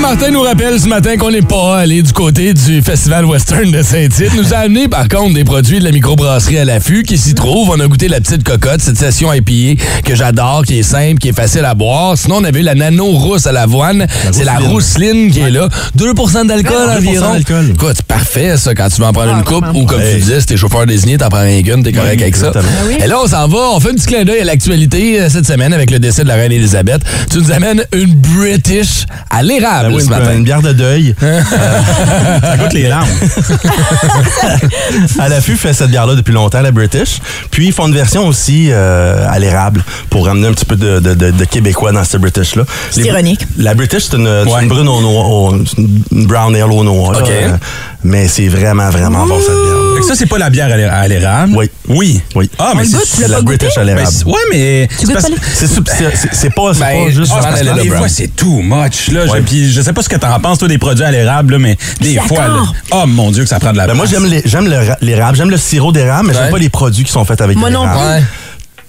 [0.00, 3.82] Martin nous rappelle ce matin qu'on n'est pas allé du côté du Festival Western de
[3.82, 4.34] Saint-Tite.
[4.36, 7.70] Nous a amené par contre des produits de la microbrasserie à l'affût qui s'y trouvent.
[7.70, 11.28] On a goûté la petite cocotte, cette session IPA que j'adore, qui est simple, qui
[11.28, 12.16] est facile à boire.
[12.16, 14.06] Sinon, on avait eu la nano rousse à l'avoine.
[14.32, 15.68] C'est la rousseline qui est là.
[15.96, 16.12] 2
[16.46, 17.32] d'alcool 2% environ.
[17.32, 17.70] d'alcool.
[17.74, 20.40] Écoute, c'est parfait ça quand tu veux en prendre une coupe ou comme tu disais,
[20.40, 22.48] si t'es chauffeur désigné, t'en prends rien qu'une, t'es correct Oui, avec ça.
[22.48, 22.72] exactement.
[22.80, 22.96] Ah oui.
[23.02, 25.46] Et là, on s'en va, on fait un petit clin d'œil à l'actualité euh, cette
[25.46, 27.02] semaine avec le décès de la reine Elisabeth.
[27.30, 30.32] Tu nous amènes une British à l'érable Ben oui, ce une, matin.
[30.34, 31.14] une bière de deuil.
[31.22, 31.40] Euh,
[32.42, 33.08] ça goûte les larmes.
[35.18, 37.18] à l'affût fait cette bière-là depuis longtemps, la British.
[37.50, 41.00] Puis ils font une version aussi euh, à l'érable pour ramener un petit peu de,
[41.00, 42.64] de- de- de québécois dans cette British-là.
[42.90, 43.40] C'est ironique.
[43.58, 44.62] La British, c'est une, Ouais.
[44.62, 47.12] une brune au noir, au- une brown ale au noir.
[47.12, 47.58] là.
[48.04, 49.94] Mais c'est vraiment, vraiment bon cette bière.
[49.94, 51.52] Fait que ça, c'est pas la bière à l'é- à l'érable?
[51.56, 51.68] Oui.
[51.88, 52.20] Oui.
[52.36, 52.48] Oui.
[52.58, 52.96] Ah, mais c'est...
[53.04, 53.42] C'est la?
[53.42, 54.08] British à Ben, l'érable.
[54.16, 54.88] c'est- ouais, mais...
[55.00, 57.32] Tu goûtes parce- pas les- C'est sub- c'est- c'est- c'est pas, c'est Ben, pas juste...
[57.34, 59.08] ah, parce que- des fois, c'est too much.
[59.10, 59.26] Là.
[59.26, 61.58] Je, puis je sais pas ce que t'en penses, toi, des produits à l'érable, là,
[61.58, 64.20] mais des fois, là, oh mon Dieu, que ça prend de la Ben moi, place.
[64.20, 66.40] j'aime les- j'aime le ra- l'érable, j'aime le sirop d'érable, mais Ouais.
[66.42, 68.00] j'aime pas les produits qui sont faits avec Moi de non l'érable.
[68.00, 68.22] Ouais.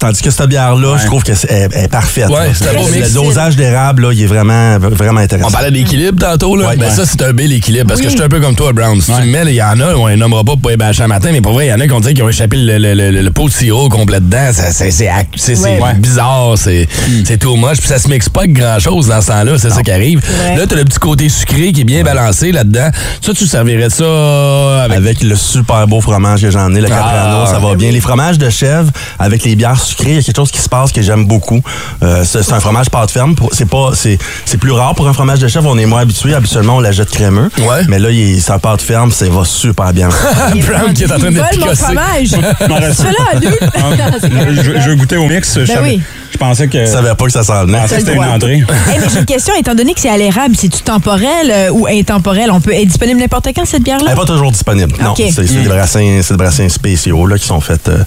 [0.00, 0.98] Tandis que cette bière-là, Ouais.
[0.98, 2.28] je trouve qu'elle est, parfaite.
[2.30, 5.48] Ouais, c'est le, dosage d'érable, là, il est vraiment, vraiment intéressant.
[5.48, 6.68] On parlait d'équilibre tantôt, là.
[6.68, 6.90] Ouais, ben ouais.
[6.94, 7.86] ça, c'est un bel équilibre.
[7.88, 8.98] Parce que je suis un peu comme toi, Brown.
[9.00, 11.02] Si tu me mets, il y en a, on les nommera pas pour les bâcher
[11.02, 12.56] un matin, mais pour vrai, il y en a qui ont dit qu'ils ont échappé
[12.56, 14.50] le, le- le- le pot de sirop complet dedans.
[14.52, 15.94] C'est c'est ac- c'est- c'est Ouais.
[15.98, 16.88] bizarre, c'est
[17.26, 17.78] c'est too much.
[17.78, 20.20] Puis ça se mixe pas avec grand-chose dans ce temps-là, c'est ça qui arrive.
[20.56, 22.88] Là, t'as le petit côté sucré qui est bien balancé là-dedans.
[23.20, 24.96] Ça, tu servirais de ça avec...
[25.10, 27.90] Avec le super beau fromage que j'en ai, le Caprano, Ah, ça va bien.
[27.90, 30.92] Les fromages de chèvre, avec les bières il y a quelque chose qui se passe
[30.92, 31.60] que j'aime beaucoup.
[32.02, 33.34] Euh, c'est c'est un fromage pâte ferme.
[33.52, 35.68] C'est pas, c'est c'est plus rare pour un fromage de chèvre.
[35.70, 36.34] On est moins habitué.
[36.34, 37.50] Habituellement, on la jette crémeux.
[37.58, 37.82] Ouais.
[37.88, 40.08] Mais là, il un pâte ferme, ça va super bien.
[40.66, 42.30] Brown qui est en train de mon fromage.
[44.50, 45.58] Je, je- goûter au mix.
[45.82, 46.00] Oui.
[46.32, 47.78] Je pensais que, Je savais pas que ça s'en venait.
[47.78, 48.52] je pensais que c'était une entrée.
[48.54, 51.86] Hey, mais j'ai une question, étant donné que c'est à l'érable, c'est-tu temporel euh, ou
[51.86, 52.50] intemporel?
[52.50, 54.10] On peut être disponible n'importe quand, cette Elle bière-là?
[54.10, 54.94] n'est pas toujours disponible.
[55.02, 55.22] Non, OK.
[55.32, 57.88] c'est c'est des brassins, c'est des brassins spéciaux là, qui sont faits.
[57.88, 57.98] Euh,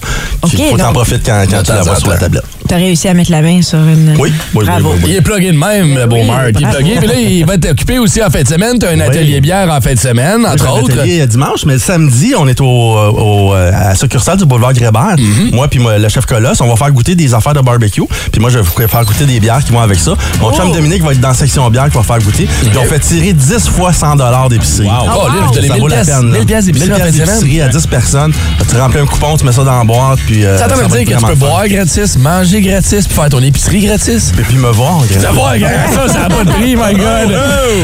[0.46, 2.44] qui- OK, faut t'en donc- profiter quand, quand tu la vois sur la tablette.
[2.66, 4.14] T'as réussi à mettre la main sur une...
[4.18, 4.88] Oui, oui, Bravo.
[4.90, 5.10] oui, oui, oui.
[5.10, 6.48] Il est plugué de même, le beau Oui, Marc.
[6.54, 6.76] Il est bravo.
[6.78, 6.96] plugué.
[6.98, 8.78] Puis là, il va t'occuper aussi en fin de semaine.
[8.78, 10.98] Tu as un atelier bière en fin de semaine, J'ai entre un autres.
[10.98, 14.38] atelier euh, dimanche, mais le samedi, on est au, euh, au, euh, à la succursale
[14.38, 15.16] du boulevard Grébert.
[15.18, 15.54] Mm-hmm.
[15.54, 18.00] Moi puis moi, le chef Colosse, on va faire goûter des affaires de barbecue.
[18.32, 20.14] Puis moi, je vais vous faire goûter des bières qui vont avec ça.
[20.40, 20.56] Mon Oh!
[20.56, 22.46] chum Dominique va être dans la section bière qui va faire goûter.
[22.46, 24.16] Puis on fait tirer 10 fois 100
[24.48, 24.86] d'épicerie.
[24.86, 24.92] Wow.
[25.16, 26.30] Oh, là, vous donnez Ça 1000 vaut la peine.
[26.32, 26.38] là.
[26.38, 28.32] 1000 pièces d'épicerie à 10 personnes.
[28.68, 30.44] Tu remplis un coupon, tu mets ça dans la boîte, puis...
[30.44, 31.46] euh, Ça ça veut dire que tu peux fun.
[31.46, 34.32] boire gratis, manger gratis, puis faire ton épicerie gratis?
[34.38, 35.00] Et puis me voir.
[35.10, 37.36] Tu vas voir, gars, ça, ça n'a pas de prix, my God.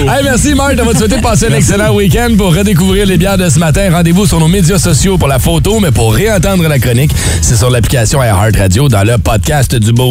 [0.08, 0.74] Hey, merci, Marc.
[0.80, 3.58] On va te souhaiter de passer un excellent week-end pour redécouvrir les bières de ce
[3.58, 3.88] matin.
[3.92, 7.12] Rendez-vous sur nos médias sociaux pour la photo, mais pour réentendre la chronique,
[7.42, 9.92] c'est sur l'application iHeart Radio dans le podcast du